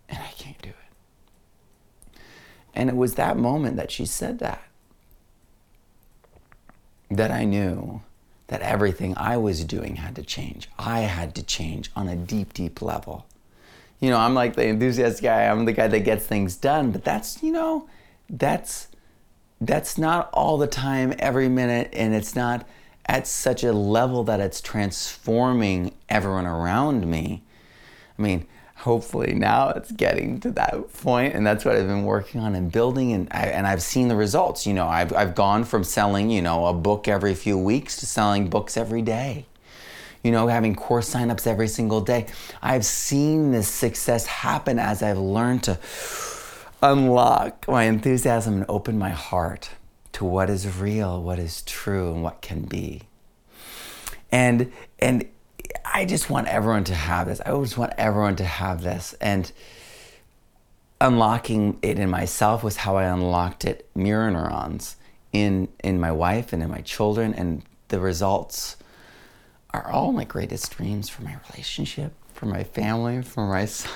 And 0.07 0.19
I 0.19 0.31
can't 0.37 0.61
do 0.61 0.69
it. 0.69 2.19
And 2.75 2.87
it 2.87 2.95
was 2.95 3.15
that 3.15 3.35
moment 3.35 3.77
that 3.77 3.89
she 3.89 4.05
said 4.05 4.37
that 4.39 4.61
that 7.09 7.31
I 7.31 7.45
knew 7.45 8.01
that 8.47 8.61
everything 8.61 9.13
I 9.17 9.37
was 9.37 9.63
doing 9.63 9.97
had 9.97 10.15
to 10.15 10.23
change. 10.23 10.69
I 10.79 11.01
had 11.01 11.35
to 11.35 11.43
change 11.43 11.91
on 11.95 12.07
a 12.07 12.15
deep, 12.15 12.53
deep 12.53 12.81
level. 12.81 13.25
You 13.99 14.09
know, 14.09 14.17
I'm 14.17 14.33
like 14.33 14.55
the 14.55 14.67
enthusiast 14.67 15.21
guy, 15.21 15.43
I'm 15.45 15.65
the 15.65 15.73
guy 15.73 15.87
that 15.87 15.99
gets 16.01 16.25
things 16.25 16.55
done, 16.55 16.91
but 16.91 17.03
that's, 17.03 17.41
you 17.41 17.51
know, 17.51 17.89
that's 18.29 18.87
that's 19.59 19.97
not 19.97 20.29
all 20.33 20.57
the 20.57 20.67
time 20.67 21.15
every 21.17 21.49
minute 21.49 21.89
and 21.91 22.13
it's 22.13 22.35
not 22.35 22.67
at 23.07 23.25
such 23.25 23.63
a 23.63 23.71
level 23.71 24.23
that 24.25 24.39
it's 24.39 24.61
transforming 24.61 25.93
everyone 26.09 26.45
around 26.45 27.07
me. 27.07 27.41
I 28.17 28.21
mean, 28.21 28.45
hopefully 28.77 29.33
now 29.33 29.69
it's 29.69 29.91
getting 29.91 30.39
to 30.39 30.51
that 30.51 30.93
point 30.93 31.33
and 31.33 31.45
that's 31.45 31.65
what 31.65 31.75
i've 31.75 31.87
been 31.87 32.03
working 32.03 32.39
on 32.39 32.53
and 32.53 32.71
building 32.71 33.11
and, 33.11 33.27
I, 33.31 33.47
and 33.47 33.65
i've 33.65 33.81
seen 33.81 34.07
the 34.07 34.15
results. 34.15 34.67
You 34.67 34.73
know 34.75 34.87
I've, 34.87 35.11
I've 35.13 35.33
gone 35.33 35.63
from 35.63 35.83
selling 35.83 36.29
you 36.29 36.41
know 36.43 36.67
a 36.67 36.73
book 36.73 37.07
every 37.07 37.33
few 37.33 37.57
weeks 37.57 37.97
to 37.97 38.05
selling 38.05 38.49
books 38.49 38.77
every 38.77 39.01
day. 39.01 39.47
You 40.23 40.31
know 40.31 40.47
having 40.47 40.75
course 40.75 41.11
signups 41.13 41.47
every 41.47 41.67
single 41.67 42.01
day. 42.01 42.27
I've 42.61 42.85
seen 42.85 43.51
this 43.51 43.67
success 43.67 44.27
happen 44.27 44.77
as 44.77 45.01
i've 45.01 45.17
learned 45.17 45.63
to 45.63 45.79
unlock 46.83 47.67
my 47.67 47.85
enthusiasm 47.85 48.53
and 48.57 48.65
open 48.69 48.99
my 48.99 49.09
heart 49.09 49.71
to 50.13 50.23
what 50.23 50.51
is 50.51 50.77
real 50.77 51.21
what 51.21 51.39
is 51.39 51.63
true 51.63 52.13
and 52.13 52.21
what 52.21 52.41
can 52.41 52.61
be. 52.61 53.01
And 54.31 54.71
and 54.99 55.25
I 55.85 56.05
just 56.05 56.29
want 56.29 56.47
everyone 56.47 56.83
to 56.85 56.95
have 56.95 57.27
this. 57.27 57.41
I 57.41 57.51
just 57.51 57.77
want 57.77 57.93
everyone 57.97 58.35
to 58.37 58.45
have 58.45 58.83
this. 58.83 59.13
And 59.19 59.51
unlocking 60.99 61.79
it 61.81 61.99
in 61.99 62.09
myself 62.09 62.63
was 62.63 62.77
how 62.77 62.97
I 62.97 63.05
unlocked 63.05 63.65
it 63.65 63.87
mirror 63.95 64.31
neurons 64.31 64.95
in 65.31 65.67
in 65.83 65.99
my 65.99 66.11
wife 66.11 66.53
and 66.53 66.63
in 66.63 66.69
my 66.69 66.81
children 66.81 67.33
and 67.33 67.63
the 67.89 67.99
results 67.99 68.77
are 69.71 69.89
all 69.91 70.11
my 70.11 70.23
greatest 70.23 70.75
dreams 70.75 71.09
for 71.09 71.23
my 71.23 71.37
relationship, 71.49 72.13
for 72.33 72.45
my 72.45 72.63
family, 72.63 73.21
for 73.21 73.47
my 73.47 73.65
son. 73.65 73.91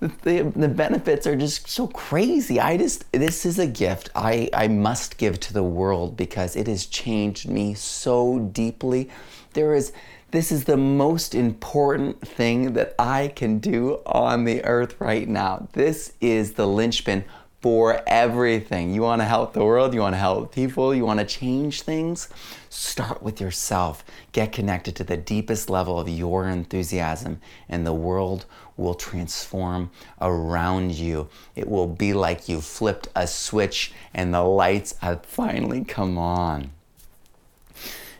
The, 0.00 0.52
the, 0.54 0.68
benefits 0.68 1.26
are 1.26 1.36
just 1.36 1.68
so 1.68 1.86
crazy. 1.86 2.60
I 2.60 2.76
just, 2.76 3.10
this 3.12 3.46
is 3.46 3.58
a 3.58 3.66
gift 3.66 4.10
I, 4.14 4.50
I 4.52 4.68
must 4.68 5.16
give 5.16 5.40
to 5.40 5.52
the 5.52 5.62
world 5.62 6.16
because 6.16 6.56
it 6.56 6.66
has 6.66 6.84
changed 6.84 7.48
me 7.48 7.74
so 7.74 8.38
deeply 8.38 9.08
there 9.54 9.74
is 9.74 9.92
this 10.30 10.50
is 10.50 10.64
the 10.64 10.76
most 10.76 11.32
important 11.32 12.20
thing 12.20 12.72
that 12.72 12.96
I 12.98 13.32
can 13.36 13.60
do 13.60 14.00
on 14.04 14.42
the 14.44 14.64
earth 14.64 15.00
right 15.00 15.28
now. 15.28 15.68
This 15.74 16.12
is 16.20 16.54
the 16.54 16.66
linchpin 16.66 17.24
for 17.64 18.02
everything. 18.06 18.92
You 18.92 19.00
want 19.00 19.22
to 19.22 19.24
help 19.24 19.54
the 19.54 19.64
world, 19.64 19.94
you 19.94 20.00
want 20.00 20.12
to 20.12 20.18
help 20.18 20.54
people, 20.54 20.94
you 20.94 21.06
want 21.06 21.20
to 21.20 21.24
change 21.24 21.80
things. 21.80 22.28
Start 22.68 23.22
with 23.22 23.40
yourself. 23.40 24.04
Get 24.32 24.52
connected 24.52 24.94
to 24.96 25.02
the 25.02 25.16
deepest 25.16 25.70
level 25.70 25.98
of 25.98 26.06
your 26.06 26.46
enthusiasm, 26.46 27.40
and 27.66 27.86
the 27.86 27.94
world 27.94 28.44
will 28.76 28.92
transform 28.92 29.90
around 30.20 30.92
you. 30.92 31.30
It 31.56 31.66
will 31.66 31.86
be 31.86 32.12
like 32.12 32.50
you 32.50 32.60
flipped 32.60 33.08
a 33.16 33.26
switch 33.26 33.94
and 34.12 34.34
the 34.34 34.42
lights 34.42 34.96
have 34.98 35.24
finally 35.24 35.84
come 35.86 36.18
on. 36.18 36.70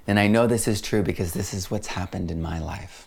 And 0.06 0.18
I 0.18 0.26
know 0.26 0.46
this 0.46 0.66
is 0.66 0.80
true 0.80 1.02
because 1.02 1.34
this 1.34 1.52
is 1.52 1.70
what's 1.70 1.88
happened 1.88 2.30
in 2.30 2.40
my 2.40 2.58
life. 2.58 3.03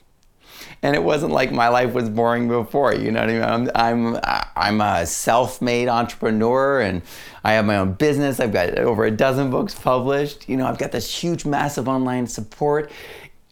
And 0.82 0.96
it 0.96 1.04
wasn't 1.04 1.34
like 1.34 1.52
my 1.52 1.68
life 1.68 1.94
was 1.94 2.10
boring 2.10 2.48
before. 2.48 2.94
You 2.94 3.12
know 3.12 3.22
what 3.22 3.30
I 3.30 3.34
mean? 3.34 3.72
I'm, 3.76 4.16
I'm, 4.16 4.50
I'm 4.56 4.82
a 4.82 5.06
self 5.06 5.62
made 5.62 5.88
entrepreneur 5.88 6.82
and 6.82 7.02
I 7.44 7.54
have 7.54 7.66
my 7.66 7.78
own 7.78 7.94
business. 7.94 8.40
I've 8.40 8.54
got 8.54 8.78
over 8.78 9.06
a 9.06 9.12
dozen 9.12 9.50
books 9.50 9.76
published. 9.76 10.48
You 10.48 10.58
know, 10.58 10.68
I've 10.68 10.78
got 10.78 10.92
this 10.92 11.24
huge, 11.24 11.46
massive 11.46 11.88
online 11.88 12.28
support. 12.28 12.92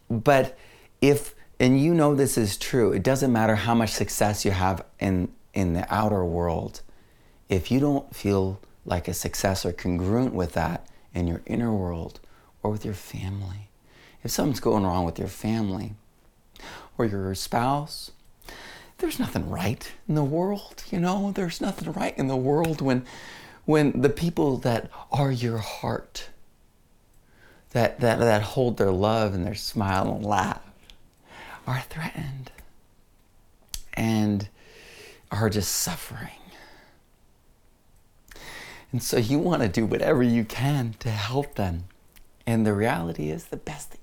But 0.09 0.57
if, 1.01 1.35
and 1.59 1.81
you 1.81 1.93
know 1.93 2.15
this 2.15 2.37
is 2.37 2.57
true, 2.57 2.91
it 2.91 3.03
doesn't 3.03 3.31
matter 3.31 3.55
how 3.55 3.73
much 3.73 3.91
success 3.91 4.45
you 4.45 4.51
have 4.51 4.83
in, 4.99 5.29
in 5.53 5.73
the 5.73 5.93
outer 5.93 6.23
world. 6.23 6.81
If 7.49 7.71
you 7.71 7.79
don't 7.79 8.15
feel 8.15 8.59
like 8.85 9.07
a 9.07 9.13
success 9.13 9.65
or 9.65 9.71
congruent 9.71 10.33
with 10.33 10.53
that 10.53 10.87
in 11.13 11.27
your 11.27 11.41
inner 11.45 11.73
world, 11.73 12.19
or 12.65 12.71
with 12.71 12.83
your 12.83 12.95
family. 12.95 13.69
If 14.23 14.31
something's 14.31 14.59
going 14.59 14.83
wrong 14.83 15.05
with 15.05 15.19
your 15.19 15.27
family 15.27 15.93
or 16.97 17.05
your 17.05 17.33
spouse, 17.35 18.11
there's 18.97 19.19
nothing 19.19 19.49
right 19.49 19.91
in 20.07 20.15
the 20.15 20.23
world, 20.23 20.83
you 20.89 20.99
know? 20.99 21.31
There's 21.31 21.59
nothing 21.59 21.91
right 21.91 22.17
in 22.17 22.27
the 22.27 22.37
world 22.37 22.81
when 22.81 23.05
when 23.65 23.99
the 24.01 24.09
people 24.09 24.57
that 24.57 24.91
are 25.11 25.31
your 25.31 25.57
heart 25.57 26.29
that 27.71 27.99
that 27.99 28.19
that 28.19 28.41
hold 28.41 28.77
their 28.77 28.91
love 28.91 29.33
and 29.33 29.45
their 29.45 29.55
smile 29.55 30.13
and 30.15 30.25
laugh 30.25 30.61
are 31.67 31.81
threatened 31.81 32.51
and 33.93 34.47
are 35.31 35.49
just 35.49 35.73
suffering. 35.73 36.29
And 38.91 39.03
so 39.03 39.17
you 39.17 39.39
want 39.39 39.61
to 39.61 39.67
do 39.67 39.85
whatever 39.85 40.23
you 40.23 40.45
can 40.45 40.95
to 40.99 41.09
help 41.09 41.55
them. 41.55 41.85
And 42.47 42.65
the 42.65 42.73
reality 42.73 43.29
is, 43.29 43.45
the 43.45 43.57
best 43.57 43.91
do 43.91 43.97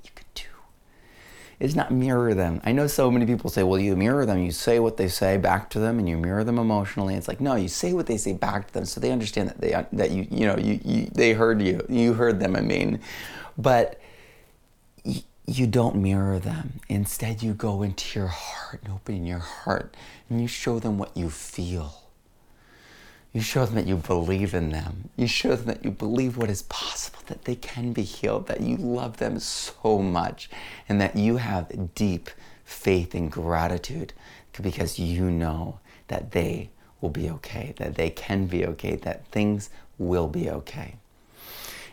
is 1.63 1.77
not 1.77 1.93
mirror 1.93 2.35
them. 2.35 2.61
I 2.65 2.73
know 2.73 2.89
so 2.89 3.09
many 3.09 3.25
people 3.25 3.49
say, 3.49 3.63
well, 3.63 3.79
you 3.79 3.95
mirror 3.95 4.27
them, 4.27 4.39
you 4.39 4.51
say 4.51 4.81
what 4.81 4.97
they 4.97 5.07
say 5.07 5.37
back 5.37 5.71
to 5.71 5.79
them, 5.79 6.01
and 6.01 6.09
you 6.09 6.17
mirror 6.17 6.43
them 6.43 6.59
emotionally. 6.59 7.15
It's 7.15 7.29
like, 7.29 7.41
no, 7.41 7.55
you 7.55 7.69
say 7.69 7.93
what 7.93 8.07
they 8.07 8.17
say 8.17 8.33
back 8.33 8.67
to 8.67 8.75
them 8.75 8.85
so 8.85 9.01
they 9.01 9.13
understand 9.13 9.49
that 9.49 9.61
they 9.61 9.71
that 9.93 10.11
you 10.11 10.27
you 10.29 10.45
know 10.45 10.59
you, 10.59 10.81
you 10.85 11.07
they 11.13 11.33
heard 11.35 11.63
you, 11.63 11.87
you 11.89 12.15
heard 12.15 12.41
them. 12.41 12.57
I 12.57 12.63
mean, 12.63 12.99
but 13.57 14.01
you 15.47 15.69
don't 15.69 15.97
mirror 15.97 16.41
them. 16.41 16.81
Instead, 16.89 17.45
you 17.45 17.55
go 17.55 17.83
into 17.83 18.19
your 18.19 18.29
heart 18.29 18.81
and 18.85 18.95
open 18.95 19.25
your 19.25 19.39
heart, 19.39 19.97
and 20.29 20.41
you 20.41 20.49
show 20.49 20.81
them 20.81 20.99
what 20.99 21.17
you 21.17 21.31
feel. 21.31 22.02
You 23.33 23.41
show 23.41 23.65
them 23.65 23.77
that 23.77 23.87
you 23.87 23.97
believe 23.97 24.53
in 24.53 24.71
them. 24.71 25.09
You 25.17 25.27
show 25.27 25.57
them 25.57 25.67
that 25.67 25.85
you 25.85 25.91
believe 25.91 26.37
what 26.37 26.51
is 26.51 26.63
possible, 26.63 27.21
that 27.27 27.45
they 27.45 27.55
can 27.55 27.93
be 27.93 28.03
healed, 28.03 28.47
that 28.49 28.61
you 28.61 28.77
love 28.77 29.17
them 29.17 29.39
so 29.39 29.99
much, 29.99 30.51
and 30.89 31.01
that 31.01 31.17
you 31.17 31.39
have 31.39 31.95
deep 31.95 32.29
faith 32.65 33.15
and 33.15 33.33
gratitude 33.33 34.13
because 34.61 34.99
you 34.99 35.31
know 35.31 35.79
that 36.09 36.33
they 36.33 36.71
will 37.01 37.11
be 37.11 37.29
okay, 37.31 37.75
that 37.79 37.95
they 37.95 38.11
can 38.11 38.47
be 38.47 38.67
okay, 38.67 38.97
that 38.97 39.27
things 39.29 39.71
will 39.99 40.29
be 40.29 40.51
okay. 40.51 40.97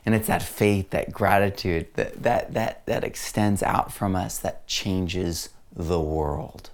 And 0.06 0.16
it's 0.16 0.28
that 0.28 0.44
faith, 0.44 0.90
that 0.90 1.12
gratitude 1.12 1.88
that, 1.96 2.24
that, 2.24 2.54
that, 2.54 2.86
that 2.86 3.04
extends 3.04 3.64
out 3.64 3.94
from 3.94 4.16
us 4.16 4.38
that 4.40 4.68
changes 4.68 5.50
the 5.76 6.00
world. 6.00 6.70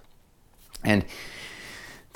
And 0.84 1.04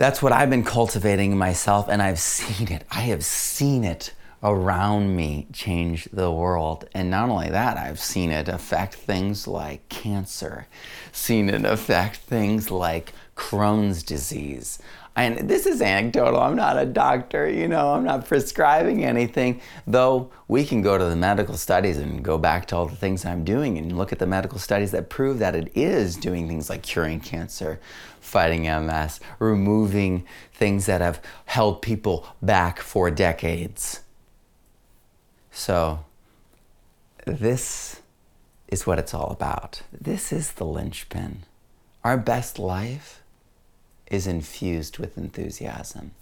that's 0.01 0.23
what 0.23 0.33
I've 0.33 0.49
been 0.49 0.65
cultivating 0.65 1.37
myself, 1.37 1.87
and 1.91 2.01
I've 2.01 2.19
seen 2.39 2.73
it. 2.73 2.85
I 2.91 3.03
have 3.03 3.23
seen 3.23 3.85
it 3.85 4.15
around 4.43 5.15
me 5.15 5.47
change 5.53 6.09
the 6.11 6.31
world. 6.31 6.89
And 6.95 7.11
not 7.11 7.29
only 7.29 7.51
that, 7.51 7.77
I've 7.77 8.01
seen 8.01 8.31
it 8.31 8.49
affect 8.49 8.95
things 8.95 9.47
like 9.47 9.87
cancer, 9.91 10.67
seen 11.13 11.51
it 11.51 11.67
affect 11.67 12.17
things 12.17 12.71
like 12.71 13.13
Crohn's 13.37 14.03
disease. 14.03 14.79
and 15.17 15.51
this 15.51 15.67
is 15.67 15.83
anecdotal, 15.83 16.41
I'm 16.41 16.57
not 16.57 16.79
a 16.79 16.87
doctor, 16.87 17.51
you 17.51 17.69
know, 17.69 17.93
I'm 17.93 18.05
not 18.05 18.27
prescribing 18.27 19.05
anything, 19.05 19.61
though 19.87 20.31
we 20.49 20.65
can 20.65 20.81
go 20.81 20.97
to 20.97 21.05
the 21.05 21.17
medical 21.17 21.57
studies 21.57 21.99
and 21.99 22.23
go 22.23 22.39
back 22.39 22.67
to 22.67 22.77
all 22.77 22.87
the 22.87 22.97
things 22.97 23.27
I'm 23.27 23.45
doing 23.45 23.77
and 23.77 23.99
look 23.99 24.13
at 24.13 24.19
the 24.19 24.27
medical 24.27 24.59
studies 24.59 24.93
that 24.93 25.11
prove 25.11 25.39
that 25.41 25.55
it 25.55 25.71
is 25.75 26.17
doing 26.17 26.49
things 26.49 26.71
like 26.71 26.83
curing 26.83 27.21
cancer, 27.21 27.81
fighting 28.31 28.63
MS, 28.63 29.21
removing 29.39 30.25
things 30.53 30.87
that 30.87 31.01
have 31.01 31.21
held 31.47 31.83
people 31.83 32.27
back 32.41 32.81
for 32.81 33.11
decades. 33.11 34.01
So, 35.51 36.05
this 37.27 38.01
is 38.69 38.87
what 38.87 38.99
it's 38.99 39.13
all 39.13 39.31
about. 39.31 39.83
This 39.93 40.33
is 40.33 40.53
the 40.53 40.65
linchpin. 40.65 41.43
Our 42.05 42.17
best 42.17 42.59
life 42.59 43.21
is 44.11 44.27
infused 44.27 44.99
with 44.99 45.19
enthusiasm. 45.19 46.13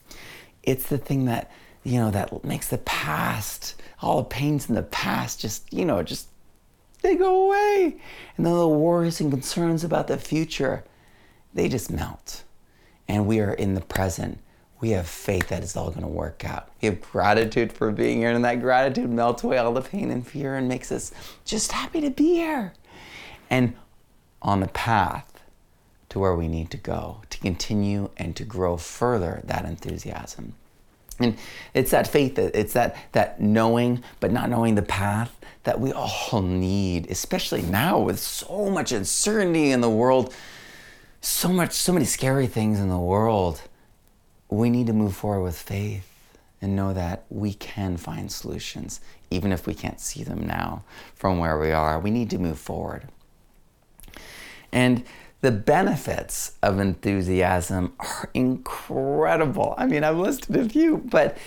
It's 0.62 0.88
the 0.88 0.98
thing 0.98 1.26
that, 1.26 1.50
you 1.84 1.98
know, 1.98 2.10
that 2.10 2.44
makes 2.44 2.68
the 2.68 2.78
past, 2.78 3.80
all 4.02 4.22
the 4.22 4.28
pains 4.28 4.68
in 4.68 4.74
the 4.74 4.82
past 4.82 5.40
just, 5.40 5.72
you 5.72 5.84
know, 5.84 6.02
just 6.02 6.28
they 7.02 7.14
go 7.14 7.44
away. 7.46 7.96
And 8.36 8.46
then 8.46 8.54
the 8.54 8.68
worries 8.68 9.20
and 9.20 9.30
concerns 9.30 9.84
about 9.84 10.08
the 10.08 10.18
future, 10.18 10.84
they 11.58 11.68
just 11.68 11.90
melt. 11.90 12.44
And 13.08 13.26
we 13.26 13.40
are 13.40 13.52
in 13.52 13.74
the 13.74 13.80
present. 13.80 14.38
We 14.80 14.90
have 14.90 15.08
faith 15.08 15.48
that 15.48 15.62
it's 15.62 15.76
all 15.76 15.90
going 15.90 16.02
to 16.02 16.06
work 16.06 16.44
out. 16.44 16.70
We 16.80 16.86
have 16.86 17.00
gratitude 17.00 17.72
for 17.72 17.90
being 17.90 18.18
here, 18.18 18.30
and 18.30 18.44
that 18.44 18.60
gratitude 18.60 19.10
melts 19.10 19.42
away 19.42 19.58
all 19.58 19.72
the 19.72 19.82
pain 19.82 20.10
and 20.12 20.24
fear 20.24 20.54
and 20.54 20.68
makes 20.68 20.92
us 20.92 21.10
just 21.44 21.72
happy 21.72 22.00
to 22.00 22.10
be 22.10 22.34
here. 22.34 22.74
And 23.50 23.74
on 24.40 24.60
the 24.60 24.68
path 24.68 25.40
to 26.10 26.20
where 26.20 26.36
we 26.36 26.46
need 26.46 26.70
to 26.70 26.76
go 26.76 27.22
to 27.28 27.38
continue 27.38 28.10
and 28.16 28.36
to 28.36 28.44
grow 28.44 28.76
further 28.76 29.40
that 29.44 29.64
enthusiasm. 29.64 30.54
And 31.18 31.36
it's 31.74 31.90
that 31.90 32.06
faith, 32.06 32.38
it's 32.38 32.74
that, 32.74 32.96
that 33.12 33.40
knowing, 33.40 34.04
but 34.20 34.30
not 34.30 34.48
knowing 34.48 34.76
the 34.76 34.82
path 34.82 35.36
that 35.64 35.80
we 35.80 35.92
all 35.92 36.40
need, 36.40 37.10
especially 37.10 37.62
now 37.62 37.98
with 37.98 38.20
so 38.20 38.70
much 38.70 38.92
uncertainty 38.92 39.72
in 39.72 39.80
the 39.80 39.90
world, 39.90 40.32
so 41.20 41.48
much, 41.50 41.72
so 41.72 41.92
many 41.92 42.04
scary 42.04 42.46
things 42.46 42.78
in 42.80 42.88
the 42.88 42.98
world. 42.98 43.62
We 44.48 44.70
need 44.70 44.86
to 44.86 44.92
move 44.92 45.14
forward 45.14 45.42
with 45.42 45.58
faith 45.58 46.08
and 46.60 46.74
know 46.74 46.92
that 46.92 47.24
we 47.28 47.54
can 47.54 47.96
find 47.96 48.30
solutions, 48.30 49.00
even 49.30 49.52
if 49.52 49.66
we 49.66 49.74
can't 49.74 50.00
see 50.00 50.24
them 50.24 50.46
now 50.46 50.82
from 51.14 51.38
where 51.38 51.58
we 51.58 51.70
are. 51.70 52.00
We 52.00 52.10
need 52.10 52.30
to 52.30 52.38
move 52.38 52.58
forward. 52.58 53.08
And 54.72 55.04
the 55.40 55.52
benefits 55.52 56.52
of 56.62 56.80
enthusiasm 56.80 57.92
are 58.00 58.28
incredible. 58.34 59.74
I 59.78 59.86
mean, 59.86 60.02
I've 60.02 60.16
listed 60.16 60.56
a 60.56 60.68
few, 60.68 60.98
but 60.98 61.38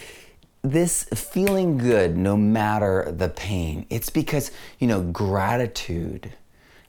this 0.61 1.03
feeling 1.13 1.77
good 1.77 2.15
no 2.15 2.37
matter 2.37 3.11
the 3.11 3.29
pain, 3.29 3.85
it's 3.89 4.09
because, 4.09 4.51
you 4.79 4.87
know, 4.87 5.01
gratitude 5.01 6.33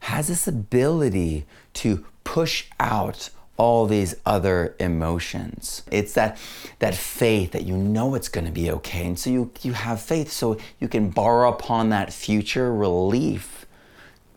has 0.03 0.27
this 0.27 0.47
ability 0.47 1.45
to 1.73 2.05
push 2.23 2.65
out 2.79 3.29
all 3.55 3.85
these 3.85 4.15
other 4.25 4.75
emotions. 4.79 5.83
It's 5.91 6.13
that 6.13 6.37
that 6.79 6.95
faith 6.95 7.51
that 7.51 7.63
you 7.63 7.77
know 7.77 8.15
it's 8.15 8.27
going 8.27 8.45
to 8.45 8.51
be 8.51 8.69
okay. 8.71 9.05
And 9.05 9.17
so 9.17 9.29
you 9.29 9.51
you 9.61 9.73
have 9.73 10.01
faith 10.01 10.31
so 10.31 10.57
you 10.79 10.87
can 10.87 11.09
borrow 11.09 11.49
upon 11.49 11.89
that 11.89 12.11
future 12.11 12.73
relief 12.73 13.65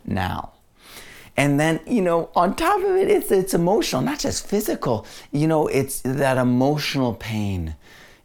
now. 0.05 0.53
And 1.37 1.61
then, 1.61 1.81
you 1.87 2.01
know, 2.01 2.31
on 2.35 2.57
top 2.57 2.83
of 2.83 2.97
it, 2.97 3.11
it's, 3.11 3.31
it's 3.31 3.53
emotional, 3.53 4.01
not 4.01 4.19
just 4.21 4.47
physical. 4.47 5.07
You 5.33 5.47
know, 5.47 5.67
it's 5.67 6.01
that 6.01 6.39
emotional 6.39 7.13
pain, 7.13 7.77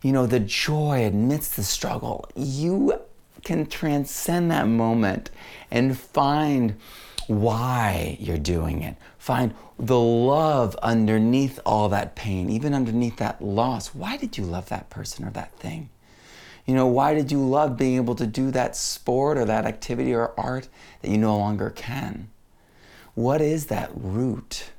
you 0.02 0.14
know, 0.14 0.26
the 0.26 0.40
joy 0.40 1.06
amidst 1.08 1.58
the 1.58 1.64
struggle. 1.64 2.30
You 2.36 3.02
can 3.44 3.66
transcend 3.66 4.50
that 4.52 4.68
moment 4.68 5.30
and 5.70 5.98
find 5.98 6.78
why 7.40 8.18
you're 8.20 8.38
doing 8.38 8.82
it. 8.82 8.96
Find 9.18 9.54
the 9.80 10.00
love 10.00 10.76
underneath 10.78 11.60
all 11.66 11.90
that 11.90 12.16
pain, 12.16 12.50
even 12.50 12.74
underneath 12.74 13.18
that 13.18 13.42
loss. 13.42 13.96
Why 13.96 14.18
did 14.18 14.38
you 14.38 14.44
love 14.44 14.70
that 14.70 14.90
person 14.90 15.26
or 15.26 15.32
that 15.32 15.54
thing? 15.58 15.90
You 16.66 16.76
know, 16.76 16.88
why 16.88 17.14
did 17.14 17.32
you 17.32 17.40
love 17.40 17.78
being 17.78 17.96
able 17.96 18.16
to 18.16 18.28
do 18.28 18.52
that 18.52 18.76
sport 18.76 19.38
or 19.38 19.46
that 19.46 19.66
activity 19.66 20.14
or 20.14 20.40
art 20.40 20.68
that 21.02 21.10
you 21.10 21.18
no 21.18 21.38
longer 21.38 21.70
can? 21.70 22.30
What 23.16 23.42
is 23.42 23.68
that 23.68 23.90
root? 23.94 24.72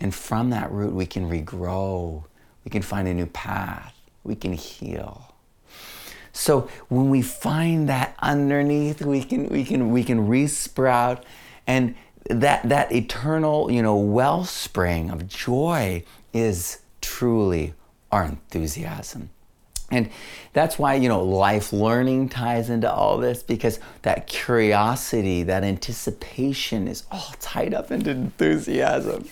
And 0.00 0.14
from 0.14 0.50
that 0.50 0.70
root, 0.72 0.94
we 0.94 1.06
can 1.06 1.30
regrow, 1.30 2.24
we 2.64 2.70
can 2.70 2.82
find 2.82 3.06
a 3.06 3.14
new 3.14 3.26
path, 3.26 3.94
we 4.24 4.34
can 4.34 4.52
heal. 4.52 5.33
So 6.34 6.68
when 6.88 7.08
we 7.10 7.22
find 7.22 7.88
that 7.88 8.16
underneath, 8.18 9.00
we 9.00 9.22
can 9.22 9.48
we 9.48 9.64
can 9.64 9.92
we 9.92 10.04
can 10.04 10.28
resprout, 10.28 11.22
and 11.66 11.94
that 12.28 12.68
that 12.68 12.92
eternal 12.92 13.70
you 13.70 13.80
know 13.80 13.96
wellspring 13.96 15.10
of 15.10 15.28
joy 15.28 16.02
is 16.32 16.82
truly 17.00 17.72
our 18.10 18.24
enthusiasm. 18.24 19.30
And 19.90 20.10
that's 20.52 20.78
why, 20.78 20.94
you 20.94 21.08
know, 21.08 21.22
life 21.22 21.72
learning 21.72 22.30
ties 22.30 22.68
into 22.68 22.90
all 22.90 23.18
this 23.18 23.42
because 23.42 23.78
that 24.02 24.26
curiosity, 24.26 25.44
that 25.44 25.62
anticipation 25.62 26.88
is 26.88 27.04
all 27.12 27.34
tied 27.38 27.74
up 27.74 27.92
into 27.92 28.10
enthusiasm. 28.10 29.28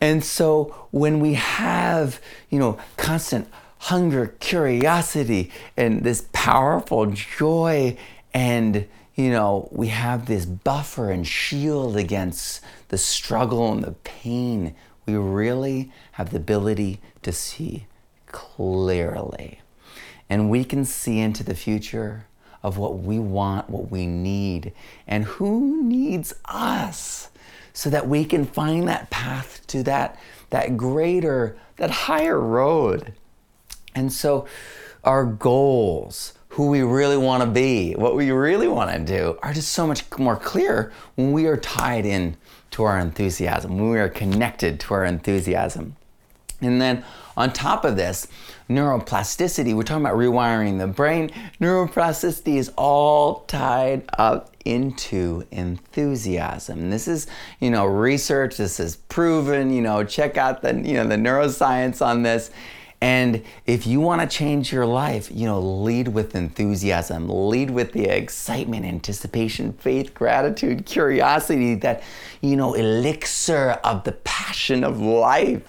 And 0.00 0.22
so 0.22 0.86
when 0.90 1.18
we 1.18 1.34
have, 1.34 2.20
you 2.50 2.58
know, 2.58 2.78
constant 2.96 3.48
hunger, 3.86 4.28
curiosity, 4.38 5.50
and 5.76 6.04
this 6.04 6.28
powerful 6.32 7.06
joy, 7.06 7.96
and, 8.32 8.86
you 9.16 9.28
know, 9.28 9.68
we 9.72 9.88
have 9.88 10.26
this 10.26 10.46
buffer 10.46 11.10
and 11.10 11.26
shield 11.26 11.96
against 11.96 12.60
the 12.90 12.96
struggle 12.96 13.72
and 13.72 13.82
the 13.82 13.90
pain, 14.04 14.72
we 15.04 15.16
really 15.16 15.90
have 16.12 16.30
the 16.30 16.36
ability 16.36 17.00
to 17.22 17.32
see 17.32 17.86
clearly. 18.26 19.60
And 20.30 20.48
we 20.48 20.64
can 20.64 20.84
see 20.84 21.18
into 21.18 21.42
the 21.42 21.56
future 21.56 22.26
of 22.62 22.78
what 22.78 23.00
we 23.00 23.18
want, 23.18 23.68
what 23.68 23.90
we 23.90 24.06
need, 24.06 24.72
and 25.08 25.24
who 25.24 25.82
needs 25.82 26.32
us 26.44 27.30
so 27.72 27.90
that 27.90 28.06
we 28.06 28.24
can 28.24 28.46
find 28.46 28.86
that 28.86 29.10
path 29.10 29.66
to 29.66 29.82
that, 29.82 30.20
that 30.50 30.76
greater, 30.76 31.56
that 31.78 31.90
higher 31.90 32.38
road. 32.38 33.14
And 33.94 34.12
so 34.12 34.46
our 35.04 35.24
goals, 35.24 36.34
who 36.50 36.68
we 36.68 36.82
really 36.82 37.16
want 37.16 37.42
to 37.42 37.48
be, 37.48 37.94
what 37.94 38.14
we 38.14 38.30
really 38.30 38.68
want 38.68 38.90
to 38.90 38.98
do, 38.98 39.38
are 39.42 39.52
just 39.52 39.72
so 39.72 39.86
much 39.86 40.04
more 40.18 40.36
clear 40.36 40.92
when 41.14 41.32
we 41.32 41.46
are 41.46 41.56
tied 41.56 42.04
in 42.04 42.36
to 42.72 42.84
our 42.84 42.98
enthusiasm, 42.98 43.78
when 43.78 43.90
we 43.90 43.98
are 43.98 44.08
connected 44.08 44.80
to 44.80 44.94
our 44.94 45.04
enthusiasm. 45.04 45.96
And 46.60 46.80
then 46.80 47.04
on 47.36 47.52
top 47.52 47.84
of 47.84 47.96
this, 47.96 48.28
neuroplasticity, 48.68 49.74
we're 49.74 49.82
talking 49.82 50.04
about 50.04 50.16
rewiring 50.16 50.78
the 50.78 50.86
brain. 50.86 51.30
Neuroplasticity 51.60 52.56
is 52.56 52.70
all 52.76 53.40
tied 53.40 54.04
up 54.18 54.54
into 54.64 55.44
enthusiasm. 55.50 56.90
This 56.90 57.08
is, 57.08 57.26
you 57.60 57.70
know, 57.70 57.84
research, 57.86 58.56
this 58.56 58.78
is 58.78 58.96
proven, 58.96 59.72
you 59.72 59.82
know, 59.82 60.04
check 60.04 60.36
out 60.36 60.62
the, 60.62 60.74
you 60.74 60.94
know, 60.94 61.06
the 61.06 61.16
neuroscience 61.16 62.04
on 62.04 62.22
this. 62.22 62.50
And 63.02 63.42
if 63.66 63.86
you 63.86 64.00
want 64.00 64.22
to 64.22 64.26
change 64.28 64.72
your 64.72 64.86
life, 64.86 65.28
you 65.30 65.44
know, 65.44 65.60
lead 65.60 66.08
with 66.08 66.34
enthusiasm, 66.34 67.28
lead 67.28 67.70
with 67.70 67.92
the 67.92 68.04
excitement, 68.04 68.86
anticipation, 68.86 69.72
faith, 69.74 70.14
gratitude, 70.14 70.86
curiosity, 70.86 71.74
that, 71.76 72.02
you 72.40 72.56
know, 72.56 72.74
elixir 72.74 73.72
of 73.84 74.04
the 74.04 74.12
passion 74.12 74.84
of 74.84 75.00
life 75.00 75.68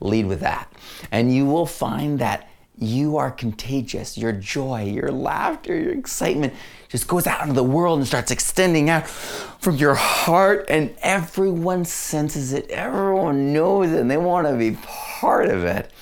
Lead 0.00 0.26
with 0.26 0.40
that. 0.40 0.72
And 1.10 1.34
you 1.34 1.46
will 1.46 1.66
find 1.66 2.18
that 2.18 2.48
you 2.78 3.16
are 3.18 3.30
contagious. 3.30 4.16
Your 4.16 4.32
joy, 4.32 4.84
your 4.84 5.10
laughter, 5.10 5.78
your 5.78 5.92
excitement 5.92 6.54
just 6.88 7.06
goes 7.06 7.26
out 7.26 7.42
into 7.42 7.54
the 7.54 7.62
world 7.64 7.98
and 7.98 8.06
starts 8.06 8.30
extending 8.30 8.88
out 8.88 9.06
from 9.06 9.76
your 9.76 9.94
heart, 9.94 10.64
and 10.68 10.94
everyone 11.02 11.84
senses 11.84 12.52
it. 12.52 12.70
Everyone 12.70 13.52
knows 13.52 13.90
it, 13.90 14.00
and 14.00 14.10
they 14.10 14.16
want 14.16 14.46
to 14.46 14.56
be 14.56 14.76
part 14.82 15.48
of 15.48 15.64
it. 15.64 15.92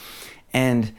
And, 0.53 0.93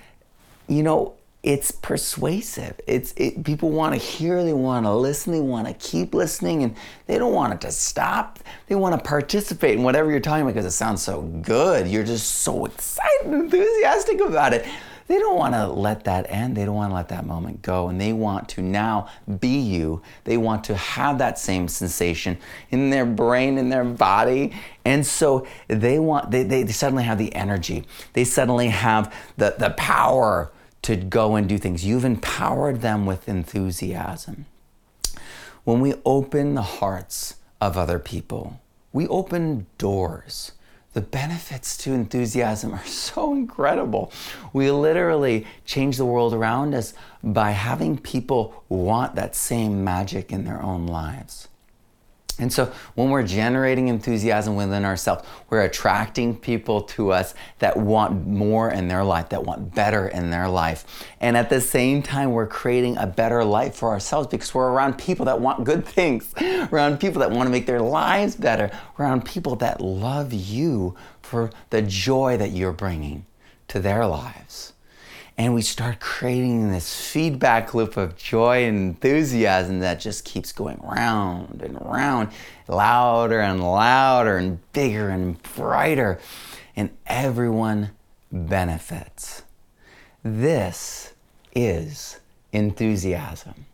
you 0.68 0.84
know, 0.84 1.16
it's 1.42 1.72
persuasive. 1.72 2.80
It's 2.86 3.14
it, 3.16 3.44
people 3.46 3.70
want 3.70 3.94
to 3.94 4.00
hear, 4.00 4.44
they 4.44 4.54
want 4.54 4.86
to 4.86 4.94
listen, 4.94 5.32
they 5.32 5.40
want 5.40 5.68
to 5.68 5.74
keep 5.74 6.14
listening, 6.14 6.64
and 6.64 6.76
they 7.08 7.18
don't 7.18 7.34
want 7.34 7.54
it 7.54 7.62
to 7.62 7.72
stop. 7.72 8.40
They 8.68 8.76
want 8.76 9.02
to 9.02 9.08
participate 9.08 9.78
in 9.78 9.84
whatever 9.84 10.12
you're 10.12 10.20
talking 10.20 10.42
about 10.42 10.54
because 10.54 10.66
it 10.66 10.72
sounds 10.72 11.02
so 11.02 11.22
good. 11.22 11.88
You're 11.88 12.04
just 12.04 12.28
so 12.42 12.66
excited 12.66 13.26
and 13.26 13.36
enthusiastic 13.46 14.20
about 14.20 14.54
it 14.54 14.68
they 15.10 15.18
don't 15.18 15.38
want 15.38 15.56
to 15.56 15.66
let 15.66 16.04
that 16.04 16.28
end. 16.30 16.56
They 16.56 16.66
don't 16.66 16.76
want 16.76 16.92
to 16.92 16.96
let 16.96 17.10
that 17.10 17.26
moment 17.26 17.64
go. 17.64 17.90
And 17.90 18.00
they 18.00 18.14
want 18.14 18.48
to 18.50 18.62
now 18.62 19.10
be 19.40 19.58
you. 19.58 20.04
They 20.24 20.38
want 20.38 20.64
to 20.66 20.76
have 20.76 21.18
that 21.18 21.40
same 21.40 21.68
sensation 21.68 22.38
in 22.70 22.92
their 22.92 23.08
brain, 23.08 23.58
in 23.58 23.70
their 23.70 23.84
body. 23.84 24.54
And 24.86 25.04
so 25.04 25.48
they 25.68 25.98
want, 25.98 26.30
they, 26.30 26.44
they 26.44 26.68
suddenly 26.68 27.06
have 27.06 27.18
the 27.18 27.34
energy. 27.34 27.86
They 28.14 28.24
suddenly 28.24 28.68
have 28.68 29.12
the, 29.36 29.56
the 29.58 29.72
power 29.72 30.52
to 30.84 30.96
go 30.96 31.36
and 31.36 31.50
do 31.50 31.58
things. 31.58 31.84
You've 31.84 32.06
empowered 32.06 32.82
them 32.82 33.08
with 33.08 33.28
enthusiasm. 33.28 34.46
When 35.64 35.80
we 35.80 35.96
open 36.06 36.54
the 36.54 36.62
hearts 36.62 37.38
of 37.60 37.78
other 37.78 37.98
people, 37.98 38.62
we 38.94 39.08
open 39.08 39.66
doors. 39.80 40.52
The 40.94 41.02
benefits 41.02 41.78
to 41.78 41.94
enthusiasm 41.94 42.74
are 42.74 42.86
so 42.86 43.34
incredible. 43.34 44.12
We 44.54 44.72
literally 44.72 45.46
change 45.66 45.98
the 45.98 46.06
world 46.06 46.34
around 46.34 46.74
us 46.74 46.94
by 47.24 47.52
having 47.52 47.98
people 47.98 48.64
want 48.70 49.16
that 49.16 49.36
same 49.36 49.84
magic 49.84 50.32
in 50.32 50.46
their 50.46 50.62
own 50.62 50.88
lives. 50.88 51.48
And 52.40 52.52
so 52.52 52.72
when 52.96 53.10
we're 53.10 53.24
generating 53.24 53.90
enthusiasm 53.90 54.56
within 54.56 54.86
ourselves, 54.86 55.28
we're 55.50 55.64
attracting 55.64 56.38
people 56.38 56.82
to 56.82 57.12
us 57.12 57.36
that 57.60 57.78
want 57.78 58.26
more 58.26 58.72
in 58.72 58.88
their 58.88 59.04
life, 59.04 59.30
that 59.30 59.44
want 59.44 59.76
better 59.76 60.08
in 60.08 60.32
their 60.32 60.48
life. 60.48 61.06
And 61.20 61.36
at 61.36 61.50
the 61.50 61.62
same 61.62 62.02
time, 62.02 62.32
we're 62.32 62.48
creating 62.48 62.98
a 62.98 63.06
better 63.06 63.44
life 63.44 63.76
for 63.76 63.90
ourselves 63.90 64.28
because 64.28 64.54
we're 64.54 64.72
around 64.72 64.98
people 64.98 65.26
that 65.26 65.40
want 65.42 65.66
good 65.66 65.86
things, 65.86 66.34
around 66.72 67.00
people 67.00 67.20
that 67.20 67.32
want 67.32 67.48
to 67.48 67.52
make 67.52 67.66
their 67.66 67.82
lives 67.82 68.36
better, 68.36 68.72
around 68.98 69.26
people 69.26 69.56
that 69.58 69.82
love 69.82 70.34
you 70.34 70.96
for 71.22 71.52
the 71.70 71.82
joy 71.82 72.38
that 72.38 72.52
you're 72.52 72.72
bringing 72.74 73.26
to 73.68 73.80
their 73.80 74.06
lives 74.06 74.74
and 75.40 75.54
we 75.54 75.62
start 75.62 76.02
creating 76.02 76.70
this 76.70 77.10
feedback 77.14 77.74
loop 77.74 77.96
of 77.96 78.18
joy 78.18 78.66
and 78.66 78.78
enthusiasm 78.78 79.80
that 79.80 79.98
just 79.98 80.26
keeps 80.26 80.52
going 80.52 80.78
round 80.84 81.62
and 81.62 81.80
round, 81.80 82.28
louder 82.68 83.40
and 83.40 83.64
louder 83.64 84.36
and 84.36 84.60
bigger 84.74 85.08
and 85.08 85.42
brighter, 85.42 86.20
and 86.76 86.90
everyone 87.08 87.92
benefits. 88.30 89.44
This 90.24 91.14
is 91.56 92.20
enthusiasm. 92.52 93.66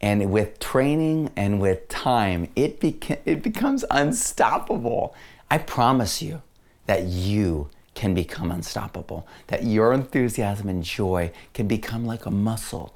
And 0.00 0.30
with 0.30 0.58
training 0.58 1.30
and 1.36 1.60
with 1.60 1.90
time, 1.90 2.48
it, 2.56 2.80
beca- 2.80 3.20
it 3.26 3.42
becomes 3.42 3.84
unstoppable. 3.90 5.14
I 5.50 5.58
promise 5.58 6.22
you 6.22 6.40
that 6.86 7.02
you 7.02 7.68
can 7.96 8.14
become 8.14 8.52
unstoppable, 8.52 9.26
that 9.48 9.64
your 9.64 9.92
enthusiasm 9.92 10.68
and 10.68 10.84
joy 10.84 11.32
can 11.54 11.66
become 11.66 12.06
like 12.06 12.26
a 12.26 12.30
muscle 12.30 12.94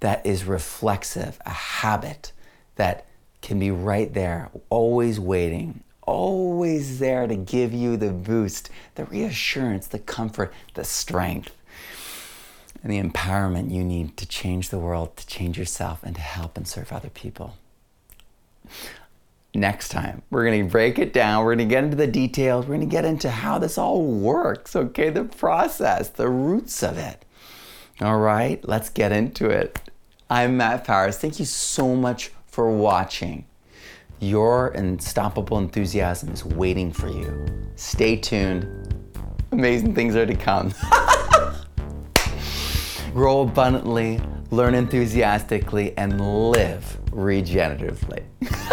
that 0.00 0.24
is 0.24 0.44
reflexive, 0.44 1.40
a 1.44 1.50
habit 1.50 2.32
that 2.76 3.06
can 3.40 3.58
be 3.58 3.70
right 3.70 4.12
there, 4.14 4.50
always 4.68 5.18
waiting, 5.18 5.82
always 6.02 6.98
there 6.98 7.26
to 7.26 7.34
give 7.34 7.72
you 7.72 7.96
the 7.96 8.12
boost, 8.12 8.68
the 8.94 9.06
reassurance, 9.06 9.86
the 9.86 9.98
comfort, 9.98 10.52
the 10.74 10.84
strength, 10.84 11.56
and 12.82 12.92
the 12.92 13.02
empowerment 13.02 13.72
you 13.72 13.82
need 13.82 14.16
to 14.16 14.26
change 14.26 14.68
the 14.68 14.78
world, 14.78 15.16
to 15.16 15.26
change 15.26 15.58
yourself, 15.58 16.00
and 16.02 16.14
to 16.16 16.20
help 16.20 16.56
and 16.56 16.68
serve 16.68 16.92
other 16.92 17.10
people 17.10 17.56
next 19.54 19.90
time. 19.90 20.22
We're 20.30 20.44
going 20.44 20.64
to 20.64 20.70
break 20.70 20.98
it 20.98 21.12
down. 21.12 21.44
We're 21.44 21.54
going 21.54 21.68
to 21.68 21.74
get 21.74 21.84
into 21.84 21.96
the 21.96 22.06
details. 22.06 22.66
We're 22.66 22.76
going 22.76 22.88
to 22.88 22.94
get 22.94 23.04
into 23.04 23.30
how 23.30 23.58
this 23.58 23.78
all 23.78 24.02
works, 24.02 24.74
okay? 24.74 25.10
The 25.10 25.24
process, 25.24 26.08
the 26.08 26.28
roots 26.28 26.82
of 26.82 26.98
it. 26.98 27.24
All 28.00 28.18
right, 28.18 28.66
let's 28.66 28.88
get 28.88 29.12
into 29.12 29.50
it. 29.50 29.78
I'm 30.30 30.56
Matt 30.56 30.84
Powers. 30.84 31.18
Thank 31.18 31.38
you 31.38 31.44
so 31.44 31.94
much 31.94 32.32
for 32.46 32.70
watching. 32.70 33.44
Your 34.18 34.68
unstoppable 34.68 35.58
enthusiasm 35.58 36.30
is 36.30 36.44
waiting 36.44 36.90
for 36.90 37.08
you. 37.08 37.46
Stay 37.76 38.16
tuned. 38.16 38.94
Amazing 39.50 39.94
things 39.94 40.16
are 40.16 40.24
to 40.24 40.34
come. 40.34 40.72
Grow 43.12 43.42
abundantly, 43.42 44.22
learn 44.50 44.74
enthusiastically, 44.74 45.96
and 45.98 46.18
live 46.50 46.98
regeneratively. 47.10 48.22